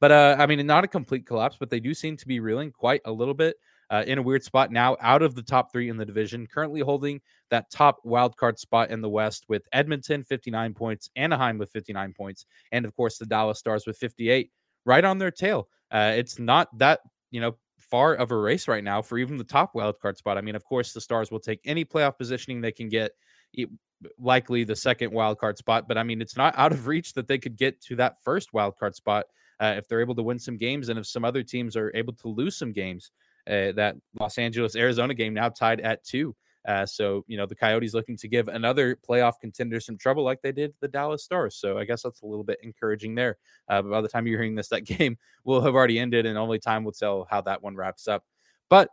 But 0.00 0.12
uh, 0.12 0.36
I 0.38 0.46
mean, 0.46 0.64
not 0.66 0.84
a 0.84 0.88
complete 0.88 1.26
collapse, 1.26 1.56
but 1.58 1.70
they 1.70 1.80
do 1.80 1.94
seem 1.94 2.16
to 2.16 2.26
be 2.26 2.40
reeling 2.40 2.70
quite 2.70 3.00
a 3.04 3.12
little 3.12 3.34
bit 3.34 3.56
uh, 3.90 4.04
in 4.06 4.18
a 4.18 4.22
weird 4.22 4.42
spot 4.42 4.70
now, 4.70 4.96
out 5.00 5.22
of 5.22 5.34
the 5.34 5.42
top 5.42 5.72
three 5.72 5.88
in 5.88 5.96
the 5.96 6.04
division, 6.04 6.46
currently 6.46 6.80
holding 6.80 7.20
that 7.50 7.70
top 7.70 7.98
wild 8.04 8.36
card 8.36 8.58
spot 8.58 8.90
in 8.90 9.00
the 9.00 9.08
West 9.08 9.44
with 9.48 9.62
Edmonton 9.72 10.24
59 10.24 10.74
points, 10.74 11.08
Anaheim 11.16 11.56
with 11.58 11.70
59 11.70 12.12
points, 12.12 12.46
and 12.72 12.84
of 12.84 12.94
course 12.96 13.18
the 13.18 13.26
Dallas 13.26 13.58
Stars 13.58 13.86
with 13.86 13.96
58, 13.96 14.50
right 14.84 15.04
on 15.04 15.18
their 15.18 15.30
tail. 15.30 15.68
Uh, 15.90 16.12
it's 16.16 16.38
not 16.38 16.76
that 16.78 17.00
you 17.30 17.40
know 17.40 17.56
far 17.90 18.14
of 18.14 18.30
a 18.30 18.36
race 18.36 18.68
right 18.68 18.84
now 18.84 19.02
for 19.02 19.18
even 19.18 19.36
the 19.36 19.44
top 19.44 19.74
wild 19.74 19.98
card 20.00 20.16
spot. 20.16 20.38
I 20.38 20.40
mean, 20.40 20.56
of 20.56 20.64
course, 20.64 20.92
the 20.92 21.00
Stars 21.00 21.30
will 21.30 21.40
take 21.40 21.60
any 21.64 21.84
playoff 21.84 22.18
positioning 22.18 22.60
they 22.60 22.72
can 22.72 22.88
get, 22.88 23.12
likely 24.18 24.64
the 24.64 24.76
second 24.76 25.10
wild 25.12 25.38
card 25.38 25.58
spot. 25.58 25.88
But 25.88 25.98
I 25.98 26.02
mean, 26.02 26.20
it's 26.20 26.36
not 26.36 26.54
out 26.58 26.72
of 26.72 26.86
reach 26.86 27.14
that 27.14 27.28
they 27.28 27.38
could 27.38 27.56
get 27.56 27.80
to 27.82 27.96
that 27.96 28.22
first 28.22 28.52
wild 28.52 28.76
card 28.76 28.94
spot 28.94 29.26
uh, 29.60 29.74
if 29.76 29.88
they're 29.88 30.00
able 30.00 30.14
to 30.14 30.22
win 30.22 30.38
some 30.38 30.56
games 30.56 30.88
and 30.88 30.98
if 30.98 31.06
some 31.06 31.24
other 31.24 31.42
teams 31.42 31.76
are 31.76 31.92
able 31.94 32.12
to 32.14 32.28
lose 32.28 32.56
some 32.56 32.72
games. 32.72 33.10
Uh, 33.48 33.70
that 33.70 33.94
Los 34.18 34.38
Angeles 34.38 34.74
Arizona 34.74 35.14
game 35.14 35.32
now 35.32 35.48
tied 35.48 35.80
at 35.80 36.02
two. 36.02 36.34
Uh, 36.66 36.84
so, 36.84 37.24
you 37.28 37.36
know, 37.36 37.46
the 37.46 37.54
Coyotes 37.54 37.94
looking 37.94 38.16
to 38.16 38.28
give 38.28 38.48
another 38.48 38.98
playoff 39.08 39.34
contender 39.40 39.78
some 39.78 39.96
trouble 39.96 40.24
like 40.24 40.42
they 40.42 40.52
did 40.52 40.74
the 40.80 40.88
Dallas 40.88 41.24
Stars. 41.24 41.56
So 41.56 41.78
I 41.78 41.84
guess 41.84 42.02
that's 42.02 42.22
a 42.22 42.26
little 42.26 42.44
bit 42.44 42.58
encouraging 42.62 43.14
there. 43.14 43.38
Uh, 43.68 43.82
but 43.82 43.90
by 43.90 44.00
the 44.00 44.08
time 44.08 44.26
you're 44.26 44.38
hearing 44.38 44.56
this, 44.56 44.68
that 44.68 44.80
game 44.84 45.16
will 45.44 45.60
have 45.60 45.74
already 45.74 45.98
ended 45.98 46.26
and 46.26 46.36
only 46.36 46.58
time 46.58 46.84
will 46.84 46.92
tell 46.92 47.26
how 47.30 47.40
that 47.42 47.62
one 47.62 47.76
wraps 47.76 48.08
up. 48.08 48.24
But 48.68 48.88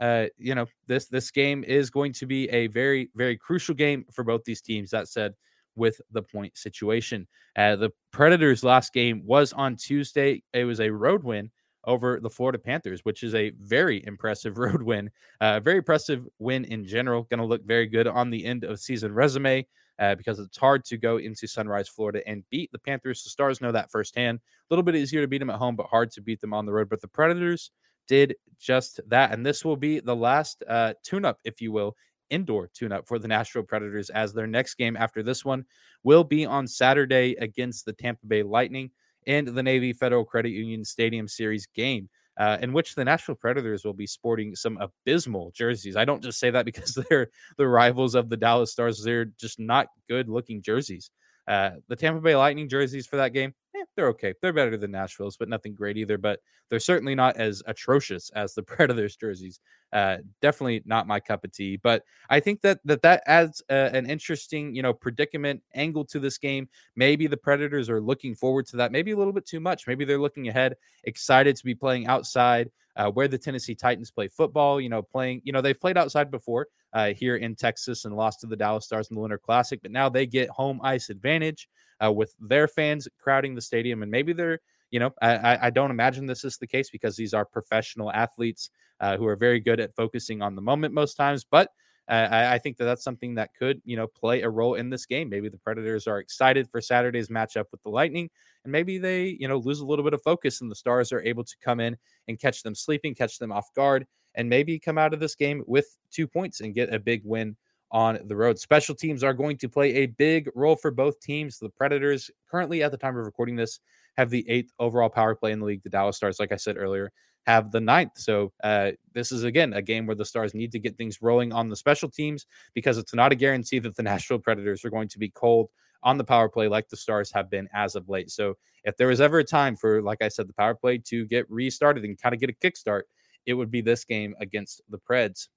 uh, 0.00 0.26
you 0.36 0.54
know, 0.54 0.66
this 0.88 1.06
this 1.06 1.30
game 1.30 1.62
is 1.62 1.88
going 1.90 2.12
to 2.14 2.26
be 2.26 2.48
a 2.48 2.66
very, 2.68 3.10
very 3.14 3.36
crucial 3.36 3.74
game 3.74 4.04
for 4.10 4.24
both 4.24 4.42
these 4.44 4.60
teams. 4.60 4.90
That 4.90 5.06
said, 5.06 5.34
with 5.76 6.00
the 6.10 6.22
point 6.22 6.56
situation. 6.56 7.26
Uh, 7.56 7.76
the 7.76 7.90
Predators' 8.10 8.64
last 8.64 8.92
game 8.92 9.22
was 9.24 9.52
on 9.52 9.76
Tuesday. 9.76 10.42
It 10.52 10.64
was 10.64 10.80
a 10.80 10.90
road 10.90 11.22
win 11.22 11.50
over 11.84 12.20
the 12.20 12.30
Florida 12.30 12.58
Panthers, 12.58 13.04
which 13.04 13.22
is 13.22 13.34
a 13.34 13.50
very 13.60 14.04
impressive 14.06 14.58
road 14.58 14.82
win. 14.82 15.10
A 15.40 15.44
uh, 15.44 15.60
very 15.60 15.78
impressive 15.78 16.26
win 16.38 16.64
in 16.64 16.84
general. 16.84 17.24
Going 17.24 17.40
to 17.40 17.46
look 17.46 17.64
very 17.64 17.86
good 17.86 18.06
on 18.06 18.30
the 18.30 18.44
end 18.44 18.64
of 18.64 18.80
season 18.80 19.12
resume 19.12 19.66
uh, 19.98 20.14
because 20.14 20.38
it's 20.38 20.56
hard 20.56 20.84
to 20.86 20.96
go 20.96 21.18
into 21.18 21.46
Sunrise, 21.46 21.88
Florida 21.88 22.26
and 22.26 22.44
beat 22.50 22.70
the 22.72 22.78
Panthers. 22.78 23.22
The 23.22 23.30
Stars 23.30 23.60
know 23.60 23.72
that 23.72 23.90
firsthand. 23.90 24.38
A 24.38 24.74
little 24.74 24.82
bit 24.82 24.96
easier 24.96 25.20
to 25.20 25.28
beat 25.28 25.38
them 25.38 25.50
at 25.50 25.58
home, 25.58 25.76
but 25.76 25.86
hard 25.86 26.10
to 26.12 26.20
beat 26.20 26.40
them 26.40 26.54
on 26.54 26.66
the 26.66 26.72
road. 26.72 26.88
But 26.88 27.00
the 27.00 27.08
Predators 27.08 27.70
did 28.08 28.34
just 28.58 29.00
that. 29.08 29.32
And 29.32 29.44
this 29.44 29.64
will 29.64 29.76
be 29.76 30.00
the 30.00 30.16
last 30.16 30.62
uh, 30.68 30.94
tune 31.04 31.24
up, 31.24 31.38
if 31.44 31.60
you 31.60 31.72
will, 31.72 31.96
indoor 32.30 32.68
tune 32.68 32.92
up 32.92 33.06
for 33.06 33.18
the 33.18 33.28
Nashville 33.28 33.62
Predators 33.62 34.10
as 34.10 34.32
their 34.32 34.46
next 34.46 34.74
game 34.74 34.96
after 34.96 35.22
this 35.22 35.44
one 35.44 35.64
will 36.02 36.24
be 36.24 36.46
on 36.46 36.66
Saturday 36.66 37.36
against 37.38 37.84
the 37.84 37.92
Tampa 37.92 38.26
Bay 38.26 38.42
Lightning 38.42 38.90
and 39.26 39.48
the 39.48 39.62
Navy 39.62 39.92
Federal 39.92 40.24
Credit 40.24 40.50
Union 40.50 40.84
Stadium 40.84 41.28
Series 41.28 41.66
game. 41.66 42.08
Uh, 42.38 42.56
in 42.62 42.72
which 42.72 42.94
the 42.94 43.04
Nashville 43.04 43.34
Predators 43.34 43.84
will 43.84 43.92
be 43.92 44.06
sporting 44.06 44.56
some 44.56 44.78
abysmal 44.78 45.52
jerseys. 45.54 45.96
I 45.96 46.06
don't 46.06 46.22
just 46.22 46.40
say 46.40 46.48
that 46.48 46.64
because 46.64 46.94
they're 46.94 47.28
the 47.58 47.68
rivals 47.68 48.14
of 48.14 48.30
the 48.30 48.38
Dallas 48.38 48.72
Stars. 48.72 49.04
They're 49.04 49.26
just 49.26 49.60
not 49.60 49.88
good 50.08 50.30
looking 50.30 50.62
jerseys. 50.62 51.10
Uh, 51.46 51.72
the 51.88 51.96
Tampa 51.96 52.22
Bay 52.22 52.34
Lightning 52.34 52.70
jerseys 52.70 53.06
for 53.06 53.16
that 53.16 53.34
game, 53.34 53.52
eh, 53.74 53.84
they're 53.96 54.08
okay. 54.08 54.34
They're 54.40 54.52
better 54.52 54.76
than 54.76 54.90
Nashville's, 54.90 55.36
but 55.36 55.48
nothing 55.48 55.74
great 55.74 55.96
either. 55.96 56.18
But 56.18 56.40
they're 56.68 56.80
certainly 56.80 57.14
not 57.14 57.36
as 57.36 57.62
atrocious 57.66 58.30
as 58.30 58.54
the 58.54 58.62
Predators 58.62 59.16
jerseys. 59.16 59.60
Uh, 59.92 60.18
definitely 60.40 60.82
not 60.86 61.06
my 61.06 61.20
cup 61.20 61.44
of 61.44 61.52
tea. 61.52 61.76
But 61.76 62.04
I 62.30 62.40
think 62.40 62.60
that 62.62 62.80
that 62.84 63.02
that 63.02 63.22
adds 63.26 63.62
uh, 63.70 63.90
an 63.92 64.08
interesting, 64.08 64.74
you 64.74 64.82
know, 64.82 64.92
predicament 64.92 65.62
angle 65.74 66.04
to 66.06 66.18
this 66.18 66.38
game. 66.38 66.68
Maybe 66.96 67.26
the 67.26 67.36
Predators 67.36 67.90
are 67.90 68.00
looking 68.00 68.34
forward 68.34 68.66
to 68.68 68.76
that. 68.78 68.92
Maybe 68.92 69.12
a 69.12 69.16
little 69.16 69.32
bit 69.32 69.46
too 69.46 69.60
much. 69.60 69.86
Maybe 69.86 70.04
they're 70.04 70.20
looking 70.20 70.48
ahead, 70.48 70.76
excited 71.04 71.56
to 71.56 71.64
be 71.64 71.74
playing 71.74 72.06
outside. 72.06 72.70
Uh, 72.94 73.10
where 73.10 73.26
the 73.26 73.38
Tennessee 73.38 73.74
Titans 73.74 74.10
play 74.10 74.28
football, 74.28 74.78
you 74.78 74.90
know, 74.90 75.00
playing, 75.00 75.40
you 75.44 75.52
know, 75.54 75.62
they've 75.62 75.80
played 75.80 75.96
outside 75.96 76.30
before 76.30 76.66
uh, 76.92 77.12
here 77.14 77.36
in 77.36 77.54
Texas 77.54 78.04
and 78.04 78.14
lost 78.14 78.40
to 78.40 78.46
the 78.46 78.54
Dallas 78.54 78.84
Stars 78.84 79.08
in 79.10 79.14
the 79.14 79.20
Winter 79.20 79.38
Classic, 79.38 79.80
but 79.80 79.90
now 79.90 80.08
they 80.08 80.26
get 80.26 80.50
home 80.50 80.78
ice 80.82 81.08
advantage 81.08 81.68
uh, 82.04 82.12
with 82.12 82.34
their 82.40 82.68
fans 82.68 83.08
crowding 83.18 83.54
the 83.54 83.60
stadium, 83.60 84.02
and 84.02 84.10
maybe 84.10 84.32
they're 84.32 84.60
you 84.92 85.00
know, 85.00 85.10
I, 85.22 85.58
I 85.62 85.70
don't 85.70 85.90
imagine 85.90 86.26
this 86.26 86.44
is 86.44 86.58
the 86.58 86.66
case 86.66 86.90
because 86.90 87.16
these 87.16 87.32
are 87.32 87.46
professional 87.46 88.12
athletes 88.12 88.68
uh, 89.00 89.16
who 89.16 89.26
are 89.26 89.36
very 89.36 89.58
good 89.58 89.80
at 89.80 89.96
focusing 89.96 90.42
on 90.42 90.54
the 90.54 90.60
moment 90.60 90.92
most 90.92 91.14
times. 91.14 91.44
But 91.44 91.70
Uh, 92.08 92.28
I, 92.30 92.54
I, 92.54 92.58
think 92.58 92.76
that 92.76 92.84
that's 92.84 93.04
something 93.04 93.36
that 93.36 93.50
could, 93.56 93.80
you 93.84 93.96
know, 93.96 94.08
play 94.08 94.42
a 94.42 94.50
role 94.50 94.74
in 94.74 94.90
this 94.90 95.06
game. 95.06 95.28
Maybe 95.28 95.48
the 95.48 95.58
Predators 95.58 96.08
are 96.08 96.18
excited 96.18 96.68
for 96.68 96.80
Saturday's 96.80 97.28
matchup 97.28 97.66
with 97.70 97.80
the 97.84 97.90
Lightning, 97.90 98.28
and 98.64 98.72
maybe 98.72 98.98
they, 98.98 99.36
you 99.38 99.46
know, 99.46 99.58
lose 99.58 99.80
a 99.80 99.86
little 99.86 100.04
bit 100.04 100.12
of 100.12 100.20
focus, 100.22 100.60
and 100.60 100.70
the 100.70 100.74
Stars 100.74 101.12
are 101.12 101.22
able 101.22 101.44
to 101.44 101.56
come 101.64 101.78
in 101.78 101.96
and 102.26 102.40
catch 102.40 102.62
them 102.64 102.74
sleeping, 102.74 103.14
catch 103.14 103.38
them 103.38 103.52
off 103.52 103.72
guard, 103.74 104.04
and 104.34 104.48
maybe 104.48 104.78
come 104.80 104.98
out 104.98 105.14
of 105.14 105.20
this 105.20 105.36
game 105.36 105.62
with 105.66 105.86
two 106.10 106.26
points 106.26 106.60
and 106.60 106.74
get 106.74 106.92
a 106.92 106.98
big 106.98 107.22
win 107.24 107.56
on 107.92 108.18
the 108.24 108.34
road. 108.34 108.58
Special 108.58 108.94
teams 108.94 109.22
are 109.22 109.34
going 109.34 109.58
to 109.58 109.68
play 109.68 109.96
a 109.96 110.06
big 110.06 110.50
role 110.54 110.76
for 110.76 110.90
both 110.90 111.20
teams. 111.20 111.58
The 111.58 111.68
Predators, 111.68 112.30
currently 112.50 112.82
at 112.82 112.90
the 112.90 112.96
time 112.96 113.16
of 113.16 113.24
recording 113.24 113.54
this, 113.54 113.78
have 114.16 114.30
the 114.30 114.48
eighth 114.48 114.72
overall 114.78 115.10
power 115.10 115.34
play 115.34 115.52
in 115.52 115.60
the 115.60 115.66
league. 115.66 115.82
The 115.82 115.90
Dallas 115.90 116.16
Stars, 116.16 116.40
like 116.40 116.52
I 116.52 116.56
said 116.56 116.76
earlier, 116.78 117.12
have 117.46 117.70
the 117.70 117.80
ninth. 117.80 118.12
So 118.16 118.52
uh, 118.64 118.92
this 119.12 119.30
is 119.30 119.44
again 119.44 119.74
a 119.74 119.82
game 119.82 120.06
where 120.06 120.16
the 120.16 120.24
Stars 120.24 120.54
need 120.54 120.72
to 120.72 120.78
get 120.78 120.96
things 120.96 121.20
rolling 121.20 121.52
on 121.52 121.68
the 121.68 121.76
special 121.76 122.08
teams 122.08 122.46
because 122.74 122.98
it's 122.98 123.14
not 123.14 123.32
a 123.32 123.36
guarantee 123.36 123.78
that 123.80 123.94
the 123.96 124.02
Nashville 124.02 124.38
Predators 124.38 124.84
are 124.84 124.90
going 124.90 125.08
to 125.08 125.18
be 125.18 125.28
cold 125.28 125.68
on 126.02 126.18
the 126.18 126.24
power 126.24 126.48
play 126.48 126.68
like 126.68 126.88
the 126.88 126.96
Stars 126.96 127.30
have 127.32 127.50
been 127.50 127.68
as 127.74 127.94
of 127.94 128.08
late. 128.08 128.30
So 128.30 128.54
if 128.84 128.96
there 128.96 129.08
was 129.08 129.20
ever 129.20 129.38
a 129.38 129.44
time 129.44 129.76
for, 129.76 130.02
like 130.02 130.22
I 130.22 130.28
said, 130.28 130.48
the 130.48 130.54
power 130.54 130.74
play 130.74 130.98
to 130.98 131.26
get 131.26 131.48
restarted 131.50 132.04
and 132.04 132.20
kind 132.20 132.34
of 132.34 132.40
get 132.40 132.50
a 132.50 132.52
kickstart, 132.54 133.02
it 133.46 133.54
would 133.54 133.70
be 133.70 133.80
this 133.80 134.04
game 134.04 134.34
against 134.40 134.82
the 134.88 134.98
Preds. 134.98 135.48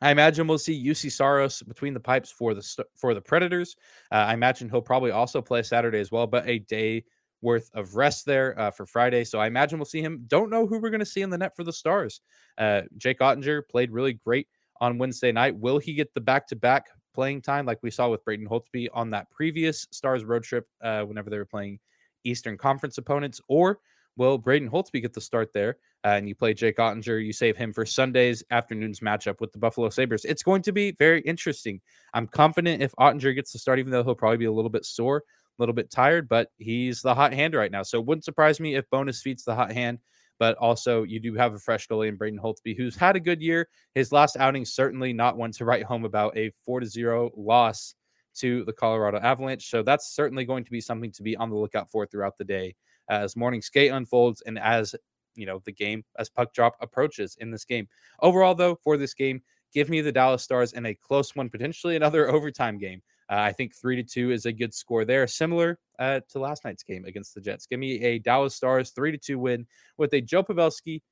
I 0.00 0.10
imagine 0.10 0.46
we'll 0.46 0.58
see 0.58 0.82
Juuse 0.82 1.12
Saros 1.12 1.62
between 1.62 1.94
the 1.94 2.00
pipes 2.00 2.30
for 2.30 2.54
the 2.54 2.86
for 2.96 3.14
the 3.14 3.20
Predators. 3.20 3.76
Uh, 4.10 4.16
I 4.16 4.34
imagine 4.34 4.68
he'll 4.68 4.80
probably 4.80 5.10
also 5.10 5.42
play 5.42 5.62
Saturday 5.62 6.00
as 6.00 6.10
well, 6.10 6.26
but 6.26 6.48
a 6.48 6.60
day 6.60 7.04
worth 7.42 7.70
of 7.74 7.96
rest 7.96 8.26
there 8.26 8.58
uh, 8.58 8.70
for 8.70 8.86
Friday. 8.86 9.24
So 9.24 9.38
I 9.38 9.46
imagine 9.46 9.78
we'll 9.78 9.86
see 9.86 10.02
him. 10.02 10.24
Don't 10.26 10.50
know 10.50 10.66
who 10.66 10.78
we're 10.78 10.90
going 10.90 11.00
to 11.00 11.06
see 11.06 11.22
in 11.22 11.30
the 11.30 11.38
net 11.38 11.56
for 11.56 11.64
the 11.64 11.72
Stars. 11.72 12.20
Uh, 12.58 12.82
Jake 12.96 13.20
Oettinger 13.20 13.62
played 13.68 13.90
really 13.90 14.14
great 14.14 14.48
on 14.80 14.98
Wednesday 14.98 15.32
night. 15.32 15.56
Will 15.56 15.78
he 15.78 15.94
get 15.94 16.12
the 16.14 16.20
back 16.20 16.46
to 16.48 16.56
back 16.56 16.86
playing 17.14 17.42
time 17.42 17.66
like 17.66 17.78
we 17.82 17.90
saw 17.90 18.08
with 18.08 18.24
Braden 18.24 18.46
Holtby 18.46 18.88
on 18.92 19.10
that 19.10 19.30
previous 19.30 19.86
Stars 19.90 20.24
road 20.24 20.44
trip 20.44 20.66
uh, 20.82 21.02
whenever 21.02 21.30
they 21.30 21.38
were 21.38 21.44
playing 21.44 21.78
Eastern 22.24 22.56
Conference 22.56 22.98
opponents? 22.98 23.40
Or 23.48 23.80
will 24.16 24.38
Braden 24.38 24.70
Holtby 24.70 25.02
get 25.02 25.12
the 25.12 25.20
start 25.20 25.52
there? 25.52 25.78
Uh, 26.04 26.08
and 26.08 26.28
you 26.28 26.34
play 26.34 26.54
Jake 26.54 26.78
Oettinger, 26.78 27.24
you 27.24 27.32
save 27.32 27.56
him 27.56 27.72
for 27.72 27.84
Sunday's 27.84 28.42
afternoon's 28.50 29.00
matchup 29.00 29.40
with 29.40 29.52
the 29.52 29.58
Buffalo 29.58 29.90
Sabres. 29.90 30.24
It's 30.24 30.42
going 30.42 30.62
to 30.62 30.72
be 30.72 30.92
very 30.92 31.20
interesting. 31.22 31.80
I'm 32.14 32.26
confident 32.26 32.82
if 32.82 32.92
Oettinger 32.98 33.34
gets 33.34 33.52
the 33.52 33.58
start, 33.58 33.78
even 33.78 33.92
though 33.92 34.02
he'll 34.02 34.14
probably 34.14 34.38
be 34.38 34.46
a 34.46 34.52
little 34.52 34.70
bit 34.70 34.86
sore, 34.86 35.18
a 35.18 35.62
little 35.62 35.74
bit 35.74 35.90
tired, 35.90 36.28
but 36.28 36.48
he's 36.56 37.02
the 37.02 37.14
hot 37.14 37.34
hand 37.34 37.54
right 37.54 37.70
now. 37.70 37.82
So 37.82 38.00
it 38.00 38.06
wouldn't 38.06 38.24
surprise 38.24 38.60
me 38.60 38.76
if 38.76 38.88
Bowness 38.90 39.20
feeds 39.20 39.44
the 39.44 39.54
hot 39.54 39.72
hand. 39.72 39.98
But 40.38 40.56
also, 40.56 41.02
you 41.02 41.20
do 41.20 41.34
have 41.34 41.52
a 41.52 41.58
fresh 41.58 41.86
goalie 41.86 42.08
in 42.08 42.16
Braden 42.16 42.40
Holtby, 42.40 42.74
who's 42.74 42.96
had 42.96 43.14
a 43.14 43.20
good 43.20 43.42
year. 43.42 43.68
His 43.94 44.10
last 44.10 44.38
outing 44.38 44.64
certainly 44.64 45.12
not 45.12 45.36
one 45.36 45.52
to 45.52 45.66
write 45.66 45.84
home 45.84 46.06
about 46.06 46.34
a 46.34 46.50
four 46.64 46.80
to 46.80 46.86
zero 46.86 47.30
loss 47.36 47.94
to 48.36 48.64
the 48.64 48.72
Colorado 48.72 49.18
Avalanche. 49.18 49.68
So 49.68 49.82
that's 49.82 50.14
certainly 50.14 50.46
going 50.46 50.64
to 50.64 50.70
be 50.70 50.80
something 50.80 51.12
to 51.12 51.22
be 51.22 51.36
on 51.36 51.50
the 51.50 51.56
lookout 51.56 51.90
for 51.90 52.06
throughout 52.06 52.38
the 52.38 52.44
day 52.44 52.74
as 53.10 53.36
morning 53.36 53.60
skate 53.60 53.92
unfolds 53.92 54.42
and 54.46 54.58
as 54.58 54.94
you 55.34 55.44
know 55.44 55.60
the 55.64 55.72
game 55.72 56.04
as 56.18 56.30
puck 56.30 56.54
drop 56.54 56.76
approaches 56.80 57.36
in 57.40 57.50
this 57.50 57.64
game. 57.64 57.88
Overall, 58.22 58.54
though, 58.54 58.76
for 58.82 58.96
this 58.96 59.12
game, 59.12 59.42
give 59.74 59.90
me 59.90 60.00
the 60.00 60.12
Dallas 60.12 60.42
Stars 60.42 60.72
in 60.72 60.86
a 60.86 60.94
close 60.94 61.36
one, 61.36 61.50
potentially 61.50 61.96
another 61.96 62.30
overtime 62.34 62.78
game. 62.78 63.02
Uh, 63.30 63.38
I 63.38 63.52
think 63.52 63.74
three 63.74 63.96
to 63.96 64.02
two 64.02 64.32
is 64.32 64.46
a 64.46 64.52
good 64.52 64.74
score 64.74 65.04
there, 65.04 65.26
similar 65.26 65.78
uh, 65.98 66.20
to 66.30 66.40
last 66.40 66.64
night's 66.64 66.82
game 66.82 67.04
against 67.04 67.34
the 67.34 67.40
Jets. 67.40 67.66
Give 67.66 67.78
me 67.78 68.02
a 68.02 68.18
Dallas 68.18 68.54
Stars 68.54 68.90
three 68.90 69.12
to 69.12 69.18
two 69.18 69.38
win 69.38 69.66
with 69.98 70.12
a 70.14 70.20
Joe 70.20 70.42
Pavelski 70.42 71.02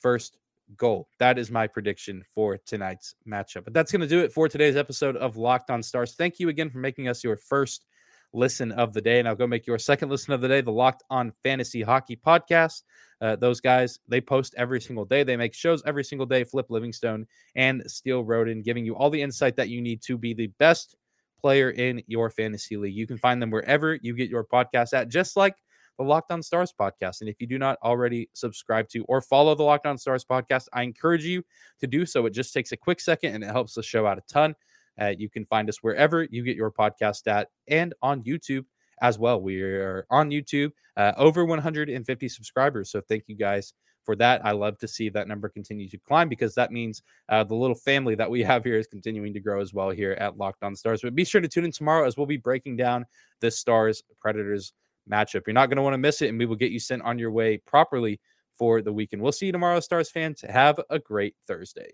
first 0.00 0.36
goal. 0.76 1.08
That 1.18 1.38
is 1.38 1.50
my 1.50 1.66
prediction 1.66 2.24
for 2.34 2.58
tonight's 2.66 3.14
matchup. 3.28 3.64
But 3.64 3.72
that's 3.72 3.92
going 3.92 4.00
to 4.00 4.06
do 4.06 4.20
it 4.20 4.32
for 4.32 4.48
today's 4.48 4.76
episode 4.76 5.16
of 5.16 5.36
Locked 5.36 5.70
On 5.70 5.82
Stars. 5.82 6.14
Thank 6.14 6.38
you 6.38 6.48
again 6.48 6.70
for 6.70 6.78
making 6.78 7.08
us 7.08 7.22
your 7.22 7.36
first 7.36 7.86
listen 8.32 8.72
of 8.72 8.92
the 8.92 9.00
day. 9.00 9.18
And 9.18 9.28
I'll 9.28 9.34
go 9.34 9.46
make 9.46 9.66
your 9.66 9.78
second 9.78 10.08
listen 10.08 10.32
of 10.32 10.40
the 10.40 10.48
day, 10.48 10.60
the 10.60 10.70
Locked 10.70 11.02
On 11.10 11.32
Fantasy 11.42 11.82
Hockey 11.82 12.16
Podcast. 12.16 12.82
Uh, 13.20 13.36
those 13.36 13.60
guys, 13.60 13.98
they 14.08 14.20
post 14.20 14.54
every 14.56 14.80
single 14.80 15.04
day. 15.04 15.22
They 15.22 15.36
make 15.36 15.54
shows 15.54 15.82
every 15.86 16.04
single 16.04 16.26
day. 16.26 16.44
Flip 16.44 16.66
Livingstone 16.70 17.26
and 17.54 17.82
Steele 17.86 18.24
Roden, 18.24 18.62
giving 18.62 18.84
you 18.84 18.96
all 18.96 19.10
the 19.10 19.20
insight 19.20 19.56
that 19.56 19.68
you 19.68 19.80
need 19.80 20.02
to 20.02 20.16
be 20.16 20.32
the 20.32 20.48
best 20.58 20.96
player 21.40 21.70
in 21.70 22.02
your 22.06 22.30
fantasy 22.30 22.76
league. 22.76 22.94
You 22.94 23.06
can 23.06 23.18
find 23.18 23.40
them 23.40 23.50
wherever 23.50 23.98
you 24.00 24.14
get 24.14 24.30
your 24.30 24.44
podcast 24.44 24.92
at, 24.92 25.08
just 25.08 25.36
like 25.36 25.54
the 25.98 26.04
Locked 26.04 26.32
On 26.32 26.42
Stars 26.42 26.72
podcast. 26.78 27.20
And 27.20 27.28
if 27.28 27.40
you 27.40 27.46
do 27.46 27.58
not 27.58 27.78
already 27.82 28.30
subscribe 28.32 28.88
to 28.90 29.04
or 29.04 29.20
follow 29.20 29.54
the 29.54 29.62
Locked 29.62 29.86
On 29.86 29.98
Stars 29.98 30.24
podcast, 30.24 30.66
I 30.72 30.82
encourage 30.82 31.24
you 31.24 31.42
to 31.80 31.86
do 31.86 32.06
so. 32.06 32.24
It 32.26 32.30
just 32.30 32.54
takes 32.54 32.72
a 32.72 32.76
quick 32.76 33.00
second 33.00 33.34
and 33.34 33.44
it 33.44 33.48
helps 33.48 33.74
the 33.74 33.82
show 33.82 34.06
out 34.06 34.18
a 34.18 34.22
ton. 34.22 34.54
Uh, 35.00 35.14
you 35.16 35.28
can 35.28 35.44
find 35.46 35.68
us 35.68 35.78
wherever 35.82 36.24
you 36.30 36.44
get 36.44 36.56
your 36.56 36.70
podcast 36.70 37.26
at 37.26 37.48
and 37.68 37.94
on 38.02 38.22
YouTube 38.22 38.64
as 39.00 39.18
well. 39.18 39.40
We 39.40 39.62
are 39.62 40.06
on 40.10 40.30
YouTube, 40.30 40.72
uh, 40.96 41.12
over 41.16 41.44
150 41.44 42.28
subscribers. 42.28 42.90
So 42.90 43.00
thank 43.00 43.24
you 43.26 43.36
guys 43.36 43.72
for 44.04 44.16
that. 44.16 44.44
I 44.44 44.52
love 44.52 44.78
to 44.78 44.88
see 44.88 45.08
that 45.10 45.28
number 45.28 45.48
continue 45.48 45.88
to 45.88 45.98
climb 45.98 46.28
because 46.28 46.54
that 46.54 46.72
means 46.72 47.02
uh, 47.28 47.44
the 47.44 47.54
little 47.54 47.76
family 47.76 48.14
that 48.16 48.30
we 48.30 48.42
have 48.44 48.64
here 48.64 48.78
is 48.78 48.86
continuing 48.86 49.32
to 49.34 49.40
grow 49.40 49.60
as 49.60 49.72
well 49.72 49.90
here 49.90 50.12
at 50.12 50.36
Locked 50.36 50.62
On 50.62 50.74
Stars. 50.74 51.02
But 51.02 51.14
be 51.14 51.24
sure 51.24 51.40
to 51.40 51.48
tune 51.48 51.64
in 51.64 51.72
tomorrow 51.72 52.06
as 52.06 52.16
we'll 52.16 52.26
be 52.26 52.36
breaking 52.36 52.76
down 52.76 53.06
this 53.40 53.58
Stars 53.58 54.02
Predators 54.20 54.72
matchup. 55.10 55.42
You're 55.46 55.54
not 55.54 55.66
going 55.66 55.76
to 55.76 55.82
want 55.82 55.94
to 55.94 55.98
miss 55.98 56.22
it, 56.22 56.28
and 56.28 56.38
we 56.38 56.46
will 56.46 56.56
get 56.56 56.72
you 56.72 56.80
sent 56.80 57.02
on 57.02 57.18
your 57.18 57.30
way 57.30 57.58
properly 57.58 58.20
for 58.58 58.82
the 58.82 58.92
weekend. 58.92 59.22
We'll 59.22 59.32
see 59.32 59.46
you 59.46 59.52
tomorrow, 59.52 59.80
Stars 59.80 60.10
fans. 60.10 60.42
Have 60.46 60.80
a 60.90 60.98
great 60.98 61.34
Thursday. 61.46 61.92